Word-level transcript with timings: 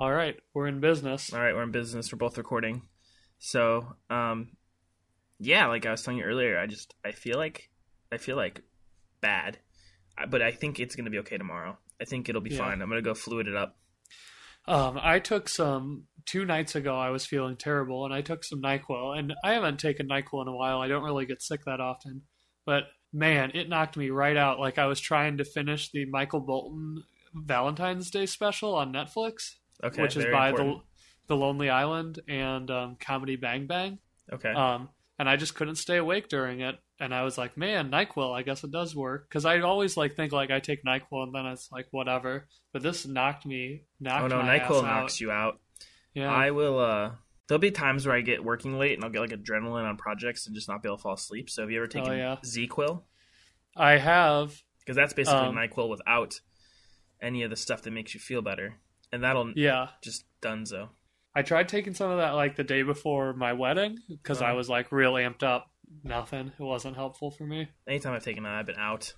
All 0.00 0.10
right, 0.10 0.34
we're 0.54 0.66
in 0.66 0.80
business. 0.80 1.30
All 1.32 1.40
right, 1.40 1.54
we're 1.54 1.62
in 1.62 1.72
business. 1.72 2.10
We're 2.10 2.16
both 2.18 2.38
recording. 2.38 2.82
So, 3.38 3.96
um, 4.08 4.48
yeah, 5.38 5.66
like 5.66 5.84
I 5.84 5.90
was 5.90 6.02
telling 6.02 6.18
you 6.18 6.24
earlier, 6.24 6.58
I 6.58 6.66
just 6.66 6.94
I 7.04 7.12
feel 7.12 7.36
like 7.36 7.68
I 8.10 8.16
feel 8.16 8.36
like 8.36 8.62
bad, 9.20 9.58
but 10.28 10.40
I 10.40 10.52
think 10.52 10.80
it's 10.80 10.96
gonna 10.96 11.10
be 11.10 11.18
okay 11.18 11.36
tomorrow. 11.36 11.76
I 12.00 12.06
think 12.06 12.28
it'll 12.30 12.40
be 12.40 12.50
Yeah. 12.50 12.58
fine. 12.58 12.80
I'm 12.80 12.88
gonna 12.88 13.02
go 13.02 13.12
fluid 13.14 13.46
it 13.46 13.54
up. 13.54 13.76
Um, 14.66 14.98
I 15.02 15.18
took 15.18 15.48
some 15.50 16.04
two 16.24 16.44
nights 16.46 16.74
ago. 16.74 16.96
I 16.96 17.10
was 17.10 17.26
feeling 17.26 17.56
terrible, 17.56 18.04
and 18.06 18.14
I 18.14 18.22
took 18.22 18.42
some 18.44 18.62
Nyquil. 18.62 19.18
And 19.18 19.34
I 19.44 19.52
haven't 19.52 19.80
taken 19.80 20.08
Nyquil 20.08 20.42
in 20.42 20.48
a 20.48 20.56
while. 20.56 20.80
I 20.80 20.88
don't 20.88 21.04
really 21.04 21.26
get 21.26 21.42
sick 21.42 21.64
that 21.66 21.80
often, 21.80 22.22
but 22.64 22.84
man, 23.12 23.50
it 23.54 23.68
knocked 23.68 23.96
me 23.98 24.08
right 24.08 24.36
out. 24.36 24.58
Like 24.60 24.78
I 24.78 24.86
was 24.86 25.00
trying 25.00 25.36
to 25.38 25.44
finish 25.44 25.90
the 25.90 26.06
Michael 26.06 26.40
Bolton 26.40 27.02
Valentine's 27.34 28.10
Day 28.10 28.24
special 28.26 28.74
on 28.74 28.92
Netflix, 28.92 29.56
Okay, 29.82 30.02
which 30.02 30.16
is 30.16 30.24
by 30.26 30.50
important. 30.50 30.78
the 30.78 31.34
the 31.34 31.36
Lonely 31.36 31.70
Island 31.70 32.18
and 32.28 32.70
um, 32.70 32.96
Comedy 33.00 33.36
Bang 33.36 33.66
Bang. 33.66 33.98
okay. 34.32 34.50
Um, 34.52 34.88
and 35.18 35.28
I 35.28 35.36
just 35.36 35.54
couldn't 35.54 35.76
stay 35.76 35.96
awake 35.98 36.28
during 36.28 36.60
it. 36.60 36.76
And 36.98 37.14
I 37.14 37.22
was 37.22 37.38
like, 37.38 37.56
man, 37.56 37.90
Nyquil, 37.90 38.34
I 38.34 38.42
guess 38.42 38.64
it 38.64 38.70
does 38.72 38.96
work. 38.96 39.28
Because 39.28 39.44
I 39.44 39.60
always 39.60 39.96
like 39.96 40.16
think 40.16 40.32
like 40.32 40.50
I 40.50 40.60
take 40.60 40.82
Nyquil 40.84 41.22
and 41.24 41.34
then 41.34 41.46
it's 41.46 41.70
like 41.70 41.86
whatever. 41.92 42.46
But 42.72 42.82
this 42.82 43.06
knocked 43.06 43.46
me, 43.46 43.84
knocked 44.00 44.24
oh 44.24 44.28
no, 44.28 44.42
Nyquil 44.42 44.82
knocks 44.82 45.14
out. 45.14 45.20
you 45.20 45.30
out. 45.30 45.60
Yeah, 46.14 46.30
I 46.32 46.50
will. 46.50 46.78
uh 46.78 47.12
There'll 47.46 47.58
be 47.60 47.70
times 47.70 48.06
where 48.06 48.14
I 48.16 48.20
get 48.20 48.44
working 48.44 48.78
late 48.78 48.94
and 48.94 49.04
I'll 49.04 49.10
get 49.10 49.20
like 49.20 49.30
adrenaline 49.30 49.84
on 49.88 49.96
projects 49.96 50.46
and 50.46 50.54
just 50.54 50.68
not 50.68 50.82
be 50.82 50.88
able 50.88 50.96
to 50.98 51.02
fall 51.02 51.14
asleep. 51.14 51.48
So 51.50 51.62
have 51.62 51.70
you 51.70 51.78
ever 51.78 51.86
taken 51.88 52.12
Oh, 52.12 52.14
yeah. 52.14 52.36
ZzzQuil? 52.44 53.02
I 53.76 53.92
have. 53.98 54.62
Because 54.80 54.96
that's 54.96 55.12
basically 55.14 55.40
Um, 55.40 55.56
Nyquil 55.56 55.88
without 55.88 56.40
any 57.20 57.42
of 57.42 57.50
the 57.50 57.56
stuff 57.56 57.82
that 57.82 57.90
makes 57.92 58.14
you 58.14 58.20
feel 58.20 58.40
better, 58.42 58.76
and 59.12 59.22
that'll 59.24 59.52
Yeah, 59.56 59.88
just 60.02 60.24
dunzo. 60.42 60.88
I 61.34 61.42
tried 61.42 61.68
taking 61.68 61.94
some 61.94 62.10
of 62.10 62.18
that 62.18 62.32
like 62.32 62.56
the 62.56 62.64
day 62.64 62.82
before 62.82 63.32
my 63.34 63.52
wedding 63.52 63.98
because 64.08 64.42
I 64.42 64.48
Uh-huh. 64.48 64.56
was 64.56 64.68
like 64.68 64.90
real 64.92 65.12
amped 65.14 65.42
up. 65.42 65.70
Nothing. 66.04 66.52
It 66.58 66.62
wasn't 66.62 66.96
helpful 66.96 67.30
for 67.30 67.44
me. 67.44 67.68
anytime 67.86 68.14
I've 68.14 68.24
taken 68.24 68.42
that, 68.44 68.52
I've 68.54 68.66
been 68.66 68.78
out. 68.78 69.14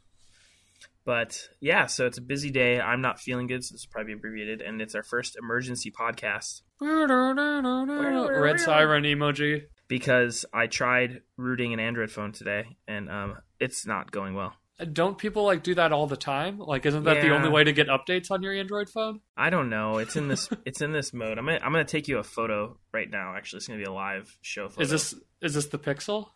But 1.05 1.49
yeah, 1.61 1.87
so 1.87 2.07
it's 2.07 2.19
a 2.19 2.23
busy 2.23 2.51
day. 2.51 2.81
I'm 2.81 3.01
not 3.01 3.19
feeling 3.21 3.47
good, 3.49 3.65
so 3.65 3.75
this 3.75 3.85
will 3.87 3.93
probably 3.93 4.15
be 4.15 4.19
abbreviated, 4.19 4.63
and 4.63 4.81
it's 4.81 4.95
our 4.95 5.03
first 5.03 5.37
emergency 5.37 5.91
podcast 5.91 6.63
Red 6.81 8.61
siren 8.61 9.03
emoji. 9.05 9.63
because 9.89 10.45
I 10.53 10.67
tried 10.69 11.23
rooting 11.37 11.73
an 11.73 11.81
Android 11.81 12.11
phone 12.11 12.33
today, 12.33 12.77
and 12.87 13.11
um, 13.11 13.37
it's 13.59 13.85
not 13.87 14.11
going 14.13 14.35
well. 14.35 14.55
Don't 14.85 15.19
people 15.19 15.45
like 15.45 15.63
do 15.63 15.75
that 15.75 15.93
all 15.93 16.07
the 16.07 16.17
time? 16.17 16.59
Like, 16.59 16.87
isn't 16.87 17.05
that 17.05 17.23
the 17.23 17.35
only 17.35 17.49
way 17.49 17.65
to 17.65 17.73
get 17.73 17.89
updates 17.89 18.31
on 18.31 18.43
your 18.43 18.53
Android 18.53 18.89
phone? 18.89 19.21
I 19.37 19.51
don't 19.51 19.69
know. 19.69 19.99
It's 19.99 20.17
in 20.17 20.29
this. 20.29 20.49
it's 20.65 20.81
in 20.81 20.93
this 20.93 21.13
mode. 21.13 21.39
I'm 21.39 21.47
gonna. 21.47 21.61
I'm 21.63 21.73
gonna 21.73 21.85
take 21.85 22.09
you 22.09 22.19
a 22.19 22.23
photo 22.23 22.77
right 22.93 23.11
now. 23.11 23.35
Actually, 23.37 23.59
it's 23.59 23.69
gonna 23.69 23.79
be 23.79 23.85
a 23.85 23.93
live 23.93 24.37
show 24.41 24.69
photo. 24.69 24.83
Is 24.83 24.91
this 24.91 25.15
is 25.41 25.55
this 25.55 25.67
the 25.67 25.79
Pixel? 25.79 26.29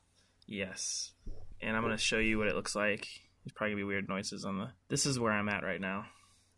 Yes, 0.46 1.12
and 1.60 1.76
I'm 1.76 1.82
gonna 1.82 1.98
show 1.98 2.18
you 2.18 2.38
what 2.38 2.48
it 2.48 2.54
looks 2.54 2.74
like. 2.74 3.06
There's 3.44 3.52
probably 3.54 3.74
gonna 3.74 3.80
be 3.80 3.88
weird 3.88 4.08
noises 4.08 4.44
on 4.44 4.58
the. 4.58 4.68
This 4.88 5.06
is 5.06 5.18
where 5.18 5.32
I'm 5.32 5.48
at 5.48 5.62
right 5.62 5.80
now, 5.80 6.04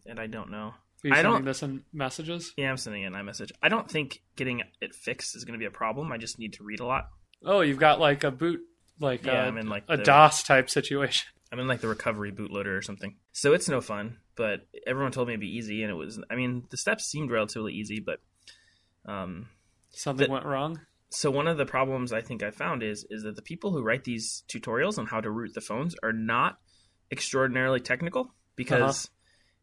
and 0.06 0.19
I 0.19 0.27
don't 0.27 0.50
know. 0.50 0.75
Are 1.05 1.08
you 1.08 1.14
I 1.14 1.23
sending 1.23 1.45
this 1.45 1.62
in 1.62 1.84
messages? 1.92 2.52
Yeah, 2.56 2.70
I'm 2.70 2.77
sending 2.77 3.05
an 3.05 3.12
iMessage. 3.12 3.52
I 3.62 3.69
don't 3.69 3.89
think 3.89 4.20
getting 4.36 4.62
it 4.80 4.95
fixed 4.95 5.36
is 5.36 5.45
going 5.45 5.52
to 5.52 5.58
be 5.58 5.67
a 5.67 5.70
problem. 5.70 6.11
I 6.11 6.19
just 6.19 6.39
need 6.39 6.55
to 6.55 6.64
read 6.64 6.80
a 6.80 6.86
lot. 6.86 7.08
Oh, 7.45 7.61
you've 7.61 7.78
got 7.78 8.00
like 8.00 8.25
a 8.25 8.33
boot, 8.33 8.61
like 8.98 9.25
Yeah, 9.25 9.45
a, 9.45 9.47
I'm 9.47 9.58
in 9.58 9.69
like 9.69 9.84
a 9.89 9.97
the, 9.97 10.02
DOS 10.02 10.42
type 10.42 10.69
situation. 10.69 11.28
I'm 11.51 11.59
in 11.59 11.69
like 11.69 11.81
the 11.81 11.89
recovery 11.89 12.33
bootloader 12.33 12.77
or 12.77 12.83
something. 12.83 13.17
So 13.33 13.53
it's 13.55 13.69
no 13.69 13.81
fun. 13.81 14.19
But 14.37 14.67
everyone 14.87 15.13
told 15.13 15.29
me 15.29 15.35
it'd 15.35 15.41
be 15.41 15.57
easy, 15.57 15.83
and 15.83 15.91
it 15.91 15.95
was. 15.95 16.21
I 16.31 16.37
mean, 16.37 16.65
the 16.71 16.77
steps 16.77 17.07
seemed 17.07 17.31
relatively 17.31 17.73
easy, 17.73 18.01
but 18.01 18.21
um. 19.07 19.49
Something 19.91 20.27
The- 20.27 20.33
went 20.33 20.45
wrong. 20.45 20.81
So 21.11 21.31
one 21.31 21.49
of 21.49 21.57
the 21.57 21.65
problems 21.65 22.13
I 22.13 22.21
think 22.21 22.43
I 22.43 22.51
found 22.51 22.83
is 22.83 23.07
is 23.08 23.23
that 23.23 23.35
the 23.35 23.42
people 23.42 23.73
who 23.73 23.83
write 23.83 24.05
these 24.05 24.45
tutorials 24.47 24.98
on 24.98 25.07
how 25.07 25.20
to 25.20 25.31
root 25.31 25.55
the 25.55 25.63
phones 25.63 25.97
are 26.03 26.13
not 26.13 26.58
extraordinarily 27.11 27.81
technical 27.81 28.35
because 28.57 29.08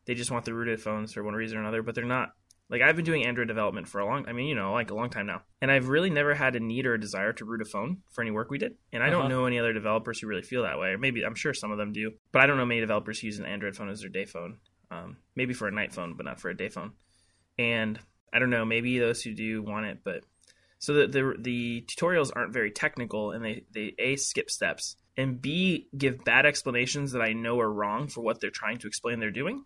they 0.06 0.16
just 0.16 0.32
want 0.32 0.46
the 0.46 0.54
rooted 0.56 0.82
phones 0.82 1.14
for 1.14 1.24
one 1.24 1.36
reason 1.36 1.58
or 1.58 1.62
another, 1.62 1.84
but 1.84 1.94
they're 1.94 2.04
not. 2.04 2.34
Like 2.70 2.82
I've 2.82 2.96
been 2.96 3.06
doing 3.06 3.26
Android 3.26 3.48
development 3.48 3.88
for 3.88 4.00
a 4.00 4.06
long 4.06 4.28
I 4.28 4.34
mean, 4.34 4.48
you 4.48 4.56
know, 4.56 4.74
like 4.74 4.90
a 4.92 4.96
long 4.96 5.10
time 5.10 5.28
now. 5.28 5.44
And 5.62 5.70
I've 5.72 5.88
really 5.88 6.10
never 6.10 6.34
had 6.34 6.56
a 6.56 6.60
need 6.60 6.86
or 6.86 6.96
a 6.96 7.00
desire 7.00 7.32
to 7.34 7.46
root 7.46 7.62
a 7.62 7.66
phone 7.66 7.98
for 8.12 8.22
any 8.22 8.32
work 8.32 8.50
we 8.50 8.58
did. 8.58 8.76
And 8.92 9.04
I 9.04 9.08
Uh-huh. 9.08 9.20
don't 9.20 9.30
know 9.30 9.46
any 9.46 9.60
other 9.60 9.74
developers 9.74 10.20
who 10.20 10.28
really 10.28 10.42
feel 10.42 10.64
that 10.64 10.80
way. 10.80 10.90
Or 10.90 10.98
maybe 10.98 11.24
I'm 11.24 11.36
sure 11.36 11.54
some 11.54 11.72
of 11.72 11.78
them 11.78 11.94
do, 11.94 12.14
but 12.32 12.42
I 12.42 12.48
don't 12.48 12.58
know 12.58 12.66
many 12.66 12.82
developers 12.82 13.20
who 13.20 13.28
use 13.28 13.40
an 13.40 13.46
Android 13.46 13.76
phone 13.76 13.90
as 13.90 14.02
their 14.02 14.10
day 14.10 14.26
phone. 14.26 14.58
Um, 14.92 15.18
maybe 15.36 15.54
for 15.54 15.68
a 15.68 15.72
night 15.72 15.94
phone, 15.94 16.16
but 16.16 16.26
not 16.26 16.40
for 16.40 16.50
a 16.50 16.58
day 16.58 16.70
phone. 16.70 16.94
And 17.58 18.00
I 18.34 18.40
don't 18.40 18.50
know, 18.50 18.66
maybe 18.66 18.98
those 19.00 19.22
who 19.22 19.34
do 19.34 19.62
want 19.64 19.86
it, 19.86 20.00
but 20.04 20.24
so 20.80 20.94
the 20.94 21.08
the, 21.08 21.34
the 21.40 21.86
tutorials 21.88 22.32
aren't 22.36 22.54
very 22.54 22.70
technical, 22.72 23.32
and 23.32 23.44
they 23.44 23.64
they 23.74 23.96
a 23.98 24.16
skip 24.18 24.50
steps, 24.52 24.98
and 25.18 25.42
b 25.42 25.88
give 25.98 26.24
bad 26.24 26.46
explanations 26.46 27.14
that 27.14 27.22
I 27.22 27.34
know 27.34 27.60
are 27.60 27.72
wrong 27.72 28.08
for 28.10 28.22
what 28.22 28.42
they're 28.42 28.52
trying 28.52 28.78
to 28.80 28.88
explain 28.88 29.20
they're 29.20 29.32
doing. 29.32 29.64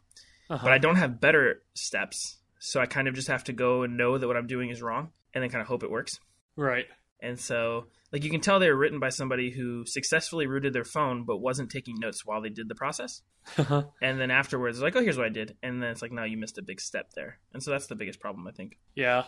Uh-huh. 0.50 0.60
But 0.64 0.72
I 0.72 0.78
don't 0.78 0.96
have 0.96 1.20
better 1.20 1.64
steps, 1.74 2.38
so 2.60 2.80
I 2.80 2.86
kind 2.86 3.08
of 3.08 3.16
just 3.16 3.28
have 3.30 3.46
to 3.46 3.54
go 3.54 3.84
and 3.84 3.98
know 3.98 4.18
that 4.18 4.28
what 4.28 4.38
I'm 4.38 4.48
doing 4.48 4.70
is 4.70 4.82
wrong, 4.82 5.10
and 5.34 5.44
then 5.44 5.50
kind 5.50 5.62
of 5.62 5.68
hope 5.68 5.84
it 5.84 5.92
works. 5.92 6.20
right. 6.56 6.86
And 7.22 7.38
so, 7.38 7.88
like 8.14 8.24
you 8.24 8.30
can 8.30 8.40
tell, 8.40 8.60
they 8.60 8.70
were 8.70 8.78
written 8.78 9.02
by 9.02 9.10
somebody 9.10 9.52
who 9.52 9.84
successfully 9.86 10.48
rooted 10.48 10.72
their 10.72 10.86
phone, 10.86 11.26
but 11.26 11.40
wasn't 11.40 11.70
taking 11.70 12.00
notes 12.00 12.26
while 12.26 12.42
they 12.42 12.48
did 12.48 12.70
the 12.70 12.76
process. 12.76 13.22
Uh-huh. 13.58 13.84
And 14.02 14.22
then 14.22 14.32
afterwards, 14.32 14.78
it's 14.78 14.84
like, 14.84 14.96
oh, 14.96 15.02
here's 15.02 15.18
what 15.18 15.26
I 15.26 15.30
did, 15.30 15.58
and 15.62 15.84
then 15.84 15.90
it's 15.90 16.02
like, 16.02 16.14
no, 16.14 16.24
you 16.24 16.38
missed 16.38 16.58
a 16.58 16.62
big 16.62 16.80
step 16.80 17.08
there. 17.16 17.40
And 17.54 17.62
so 17.62 17.72
that's 17.72 17.88
the 17.88 17.96
biggest 17.96 18.22
problem, 18.22 18.48
I 18.48 18.52
think. 18.52 18.78
yeah. 18.96 19.24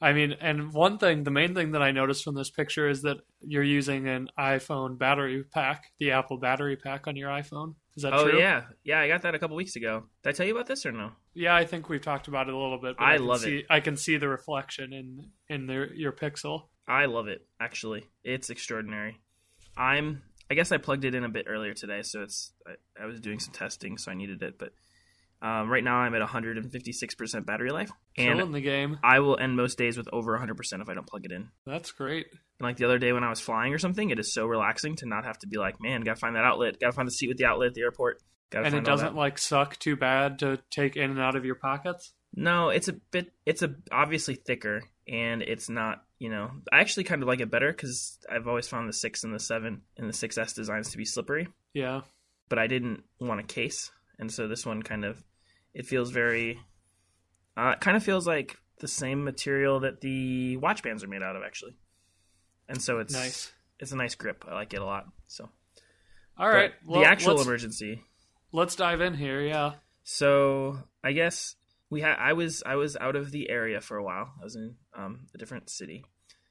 I 0.00 0.12
mean, 0.12 0.32
and 0.40 0.72
one 0.74 0.98
thing, 0.98 1.24
the 1.24 1.30
main 1.30 1.54
thing 1.54 1.72
that 1.72 1.82
I 1.82 1.90
noticed 1.90 2.22
from 2.22 2.34
this 2.34 2.50
picture 2.50 2.88
is 2.88 3.02
that 3.02 3.16
you're 3.40 3.62
using 3.62 4.08
an 4.08 4.28
iPhone 4.38 4.98
battery 4.98 5.42
pack, 5.42 5.86
the 5.98 6.10
Apple 6.10 6.36
battery 6.36 6.76
pack 6.76 7.06
on 7.06 7.16
your 7.16 7.30
iPhone. 7.30 7.76
Is 7.96 8.02
that 8.02 8.12
oh 8.12 8.28
true? 8.28 8.38
yeah, 8.38 8.64
yeah, 8.84 9.00
I 9.00 9.08
got 9.08 9.22
that 9.22 9.34
a 9.34 9.38
couple 9.38 9.56
weeks 9.56 9.74
ago. 9.74 10.04
Did 10.22 10.28
I 10.28 10.32
tell 10.32 10.46
you 10.46 10.52
about 10.52 10.66
this 10.66 10.84
or 10.84 10.92
no? 10.92 11.12
Yeah, 11.32 11.56
I 11.56 11.64
think 11.64 11.88
we've 11.88 12.02
talked 12.02 12.28
about 12.28 12.46
it 12.46 12.52
a 12.52 12.58
little 12.58 12.78
bit. 12.78 12.98
But 12.98 13.04
I 13.04 13.16
can 13.16 13.26
love 13.26 13.40
see, 13.40 13.64
I 13.70 13.80
can 13.80 13.96
see 13.96 14.18
the 14.18 14.28
reflection 14.28 14.92
in 14.92 15.30
in 15.48 15.66
the, 15.66 15.88
your 15.94 16.12
Pixel. 16.12 16.64
I 16.86 17.06
love 17.06 17.28
it. 17.28 17.46
Actually, 17.58 18.04
it's 18.22 18.50
extraordinary. 18.50 19.18
I'm. 19.78 20.22
I 20.48 20.54
guess 20.54 20.70
I 20.70 20.76
plugged 20.76 21.04
it 21.04 21.14
in 21.14 21.24
a 21.24 21.28
bit 21.28 21.46
earlier 21.48 21.72
today, 21.72 22.02
so 22.02 22.22
it's. 22.22 22.52
I, 22.66 23.02
I 23.02 23.06
was 23.06 23.18
doing 23.18 23.40
some 23.40 23.54
testing, 23.54 23.96
so 23.96 24.12
I 24.12 24.14
needed 24.14 24.42
it. 24.42 24.58
But 24.58 24.72
um, 25.42 25.68
right 25.68 25.84
now, 25.84 25.96
I'm 25.96 26.14
at 26.14 26.20
156 26.20 27.14
percent 27.14 27.46
battery 27.46 27.70
life, 27.70 27.90
and 28.16 28.38
Killing 28.38 28.52
the 28.52 28.60
game. 28.60 28.98
I 29.04 29.20
will 29.20 29.38
end 29.38 29.56
most 29.56 29.76
days 29.76 29.96
with 29.96 30.08
over 30.12 30.32
100 30.32 30.56
percent 30.56 30.82
if 30.82 30.88
I 30.88 30.94
don't 30.94 31.06
plug 31.06 31.24
it 31.24 31.32
in. 31.32 31.48
That's 31.66 31.92
great. 31.92 32.26
And 32.32 32.66
like 32.66 32.76
the 32.76 32.86
other 32.86 32.98
day 32.98 33.12
when 33.12 33.24
I 33.24 33.30
was 33.30 33.40
flying 33.40 33.74
or 33.74 33.78
something, 33.78 34.10
it 34.10 34.18
is 34.18 34.32
so 34.32 34.46
relaxing 34.46 34.96
to 34.96 35.06
not 35.06 35.24
have 35.24 35.38
to 35.40 35.46
be 35.46 35.58
like, 35.58 35.80
man, 35.80 36.02
gotta 36.02 36.18
find 36.18 36.36
that 36.36 36.44
outlet, 36.44 36.80
gotta 36.80 36.92
find 36.92 37.06
the 37.06 37.12
seat 37.12 37.28
with 37.28 37.36
the 37.36 37.44
outlet 37.44 37.68
at 37.68 37.74
the 37.74 37.82
airport. 37.82 38.22
Gotta 38.50 38.66
And 38.66 38.74
it 38.74 38.84
doesn't 38.84 39.14
like 39.14 39.38
suck 39.38 39.78
too 39.78 39.96
bad 39.96 40.38
to 40.38 40.58
take 40.70 40.96
in 40.96 41.10
and 41.10 41.20
out 41.20 41.36
of 41.36 41.44
your 41.44 41.56
pockets. 41.56 42.12
No, 42.34 42.68
it's 42.68 42.88
a 42.88 42.92
bit. 42.92 43.32
It's 43.44 43.62
a 43.62 43.74
obviously 43.90 44.34
thicker, 44.34 44.82
and 45.08 45.42
it's 45.42 45.68
not. 45.68 46.02
You 46.18 46.30
know, 46.30 46.50
I 46.72 46.80
actually 46.80 47.04
kind 47.04 47.22
of 47.22 47.28
like 47.28 47.40
it 47.40 47.50
better 47.50 47.70
because 47.70 48.18
I've 48.30 48.48
always 48.48 48.68
found 48.68 48.88
the 48.88 48.94
six 48.94 49.24
and 49.24 49.34
the 49.34 49.38
seven 49.38 49.82
and 49.98 50.08
the 50.08 50.14
6S 50.14 50.54
designs 50.54 50.90
to 50.90 50.96
be 50.96 51.04
slippery. 51.04 51.48
Yeah. 51.74 52.02
But 52.48 52.58
I 52.58 52.68
didn't 52.68 53.02
want 53.20 53.40
a 53.40 53.42
case, 53.42 53.90
and 54.18 54.32
so 54.32 54.48
this 54.48 54.64
one 54.66 54.82
kind 54.82 55.04
of 55.04 55.22
it 55.74 55.86
feels 55.86 56.10
very. 56.10 56.58
Uh, 57.56 57.70
it 57.70 57.80
kind 57.80 57.96
of 57.96 58.02
feels 58.02 58.26
like 58.26 58.56
the 58.80 58.88
same 58.88 59.24
material 59.24 59.80
that 59.80 60.00
the 60.00 60.56
watch 60.58 60.82
bands 60.82 61.02
are 61.02 61.08
made 61.08 61.22
out 61.22 61.36
of, 61.36 61.42
actually. 61.42 61.76
And 62.68 62.80
so 62.80 62.98
it's 62.98 63.12
Nice. 63.12 63.52
It's 63.78 63.92
a 63.92 63.96
nice 63.96 64.14
grip. 64.14 64.44
I 64.48 64.54
like 64.54 64.72
it 64.72 64.80
a 64.80 64.84
lot. 64.84 65.06
So 65.26 65.50
All 66.38 66.48
right. 66.48 66.72
Well, 66.86 67.00
the 67.00 67.06
actual 67.06 67.34
let's, 67.34 67.46
emergency. 67.46 68.02
let's 68.52 68.74
dive 68.74 69.00
in 69.00 69.14
here. 69.14 69.40
Yeah. 69.42 69.74
So 70.02 70.78
I 71.04 71.12
guess 71.12 71.56
we 71.90 72.00
had. 72.00 72.16
I 72.18 72.32
was 72.32 72.62
I 72.64 72.76
was 72.76 72.96
out 72.96 73.16
of 73.16 73.30
the 73.32 73.50
area 73.50 73.80
for 73.80 73.96
a 73.96 74.02
while. 74.02 74.32
I 74.40 74.44
was 74.44 74.56
in 74.56 74.76
um, 74.96 75.26
a 75.34 75.38
different 75.38 75.68
city, 75.68 76.04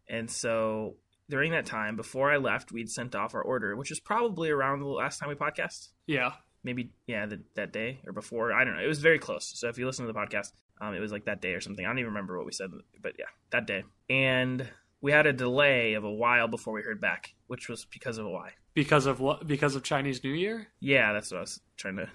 and 0.07 0.29
so 0.29 0.97
during 1.29 1.51
that 1.51 1.65
time, 1.65 1.95
before 1.95 2.31
I 2.31 2.38
left, 2.38 2.71
we'd 2.71 2.89
sent 2.89 3.15
off 3.15 3.33
our 3.33 3.41
order, 3.41 3.75
which 3.75 3.89
was 3.89 4.00
probably 4.00 4.50
around 4.50 4.81
the 4.81 4.85
last 4.85 5.19
time 5.19 5.29
we 5.29 5.35
podcast. 5.35 5.89
Yeah. 6.06 6.33
Maybe 6.65 6.89
yeah, 7.07 7.27
the, 7.27 7.39
that 7.53 7.71
day 7.71 8.00
or 8.07 8.12
before. 8.12 8.51
I 8.51 8.63
don't 8.65 8.75
know. 8.75 8.81
It 8.83 8.88
was 8.88 9.00
very 9.00 9.19
close. 9.19 9.45
So 9.56 9.69
if 9.69 9.77
you 9.77 9.85
listen 9.85 10.06
to 10.07 10.12
the 10.12 10.17
podcast, 10.19 10.51
um, 10.81 10.95
it 10.95 11.00
was 11.00 11.12
like 11.12 11.25
that 11.25 11.39
day 11.41 11.53
or 11.53 11.62
something. 11.62 11.85
I 11.85 11.88
don't 11.89 12.00
even 12.00 12.09
remember 12.09 12.35
what 12.38 12.45
we 12.47 12.51
said, 12.51 12.71
but 13.01 13.13
yeah, 13.19 13.25
that 13.51 13.67
day. 13.67 13.83
And 14.09 14.67
we 15.00 15.12
had 15.12 15.27
a 15.27 15.31
delay 15.33 15.94
of 15.94 16.03
a 16.03 16.12
while 16.12 16.47
before 16.47 16.73
we 16.73 16.81
heard 16.81 17.00
back, 17.00 17.35
which 17.45 17.69
was 17.69 17.85
because 17.85 18.17
of 18.17 18.25
why. 18.25 18.50
Because 18.73 19.06
of 19.06 19.19
what? 19.19 19.45
Because 19.47 19.75
of 19.75 19.83
Chinese 19.83 20.23
New 20.23 20.31
Year? 20.33 20.67
Yeah, 20.79 21.13
that's 21.13 21.31
what 21.31 21.38
I 21.38 21.41
was 21.41 21.62
trying 21.77 21.97
to. 21.97 22.09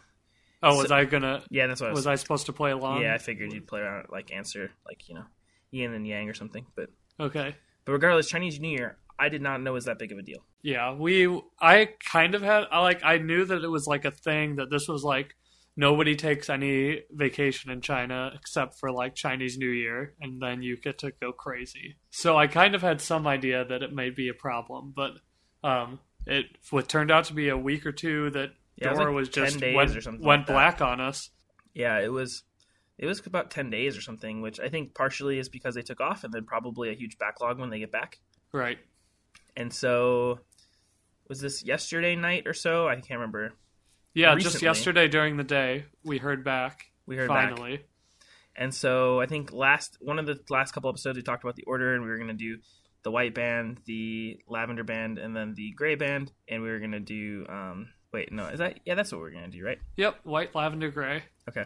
Oh, 0.62 0.76
was 0.76 0.88
So- 0.88 0.96
I 0.96 1.04
gonna? 1.04 1.42
Yeah, 1.48 1.68
that's 1.68 1.80
what 1.80 1.86
I 1.86 1.90
was. 1.92 2.00
Was 2.00 2.06
I 2.08 2.16
supposed 2.16 2.46
to 2.46 2.52
play 2.52 2.72
along? 2.72 3.02
Yeah, 3.02 3.14
I 3.14 3.18
figured 3.18 3.52
you'd 3.52 3.68
play 3.68 3.80
around 3.80 4.08
like 4.10 4.32
answer 4.32 4.70
like 4.84 5.08
you 5.08 5.14
know, 5.14 5.24
yin 5.70 5.94
and 5.94 6.06
yang 6.06 6.28
or 6.28 6.34
something. 6.34 6.66
But 6.74 6.90
Okay. 7.20 7.54
but 7.84 7.92
regardless, 7.92 8.28
Chinese 8.28 8.58
New 8.60 8.68
Year, 8.68 8.98
I 9.20 9.28
did 9.28 9.42
not 9.42 9.60
know 9.60 9.74
was 9.74 9.84
that 9.84 9.98
big 9.98 10.12
of 10.12 10.18
a 10.18 10.22
deal. 10.22 10.44
Yeah, 10.62 10.94
we. 10.94 11.26
I 11.60 11.90
kind 12.10 12.34
of 12.34 12.42
had. 12.42 12.64
I 12.70 12.80
like. 12.80 13.00
I 13.04 13.18
knew 13.18 13.44
that 13.44 13.62
it 13.62 13.68
was 13.68 13.86
like 13.86 14.04
a 14.04 14.10
thing 14.10 14.56
that 14.56 14.70
this 14.70 14.88
was 14.88 15.04
like 15.04 15.34
nobody 15.76 16.16
takes 16.16 16.50
any 16.50 17.02
vacation 17.10 17.70
in 17.70 17.80
China 17.80 18.32
except 18.34 18.78
for 18.78 18.90
like 18.90 19.14
Chinese 19.14 19.58
New 19.58 19.70
Year, 19.70 20.14
and 20.20 20.40
then 20.40 20.62
you 20.62 20.76
get 20.76 20.98
to 20.98 21.12
go 21.20 21.32
crazy. 21.32 21.96
So 22.10 22.36
I 22.36 22.46
kind 22.46 22.74
of 22.74 22.82
had 22.82 23.00
some 23.00 23.26
idea 23.26 23.64
that 23.64 23.82
it 23.82 23.92
may 23.92 24.10
be 24.10 24.28
a 24.28 24.34
problem, 24.34 24.92
but 24.96 25.12
um, 25.62 26.00
it 26.26 26.46
what 26.70 26.88
turned 26.88 27.10
out 27.10 27.24
to 27.26 27.34
be 27.34 27.48
a 27.48 27.56
week 27.56 27.86
or 27.86 27.92
two 27.92 28.30
that 28.30 28.50
Yeah, 28.76 28.88
it 28.88 28.90
was 28.90 28.98
Dora 28.98 29.10
like 29.10 29.16
was 29.16 29.28
just 29.28 29.60
went, 29.60 29.96
or 29.96 30.00
something 30.00 30.24
went 30.24 30.40
like 30.40 30.46
black 30.46 30.80
on 30.80 31.00
us. 31.00 31.30
Yeah, 31.74 31.98
it 32.00 32.12
was 32.12 32.42
it 33.00 33.06
was 33.06 33.26
about 33.26 33.50
10 33.50 33.70
days 33.70 33.96
or 33.96 34.02
something, 34.02 34.42
which 34.42 34.60
I 34.60 34.68
think 34.68 34.94
partially 34.94 35.38
is 35.38 35.48
because 35.48 35.74
they 35.74 35.80
took 35.80 36.02
off 36.02 36.22
and 36.22 36.34
then 36.34 36.44
probably 36.44 36.90
a 36.90 36.94
huge 36.94 37.16
backlog 37.16 37.58
when 37.58 37.70
they 37.70 37.78
get 37.78 37.90
back. 37.90 38.18
Right. 38.52 38.78
And 39.56 39.72
so 39.72 40.40
was 41.28 41.40
this 41.40 41.64
yesterday 41.64 42.16
night 42.16 42.46
or 42.46 42.54
so? 42.54 42.88
I 42.88 42.96
can't 42.96 43.20
remember. 43.20 43.52
Yeah, 44.14 44.34
just 44.36 44.62
yesterday 44.62 45.08
during 45.08 45.36
the 45.36 45.44
day 45.44 45.84
we 46.04 46.18
heard 46.18 46.44
back. 46.44 46.90
We 47.06 47.16
heard 47.16 47.28
back. 47.28 47.50
finally. 47.50 47.84
And 48.56 48.74
so 48.74 49.20
I 49.20 49.26
think 49.26 49.52
last 49.52 49.96
one 50.00 50.18
of 50.18 50.26
the 50.26 50.38
last 50.50 50.72
couple 50.72 50.90
episodes 50.90 51.16
we 51.16 51.22
talked 51.22 51.44
about 51.44 51.56
the 51.56 51.64
order 51.64 51.94
and 51.94 52.02
we 52.02 52.10
were 52.10 52.16
going 52.16 52.28
to 52.28 52.34
do 52.34 52.58
the 53.02 53.10
white 53.10 53.34
band, 53.34 53.78
the 53.86 54.38
lavender 54.48 54.84
band, 54.84 55.18
and 55.18 55.34
then 55.34 55.54
the 55.54 55.70
gray 55.72 55.94
band, 55.94 56.32
and 56.48 56.62
we 56.62 56.68
were 56.68 56.78
going 56.78 56.92
to 56.92 57.00
do 57.00 57.46
um 57.48 57.88
wait, 58.12 58.32
no, 58.32 58.46
is 58.46 58.58
that 58.58 58.80
yeah, 58.84 58.94
that's 58.94 59.12
what 59.12 59.20
we're 59.20 59.30
going 59.30 59.50
to 59.50 59.56
do, 59.56 59.64
right? 59.64 59.78
Yep, 59.96 60.20
white, 60.24 60.54
lavender, 60.54 60.90
gray. 60.90 61.22
Okay. 61.48 61.64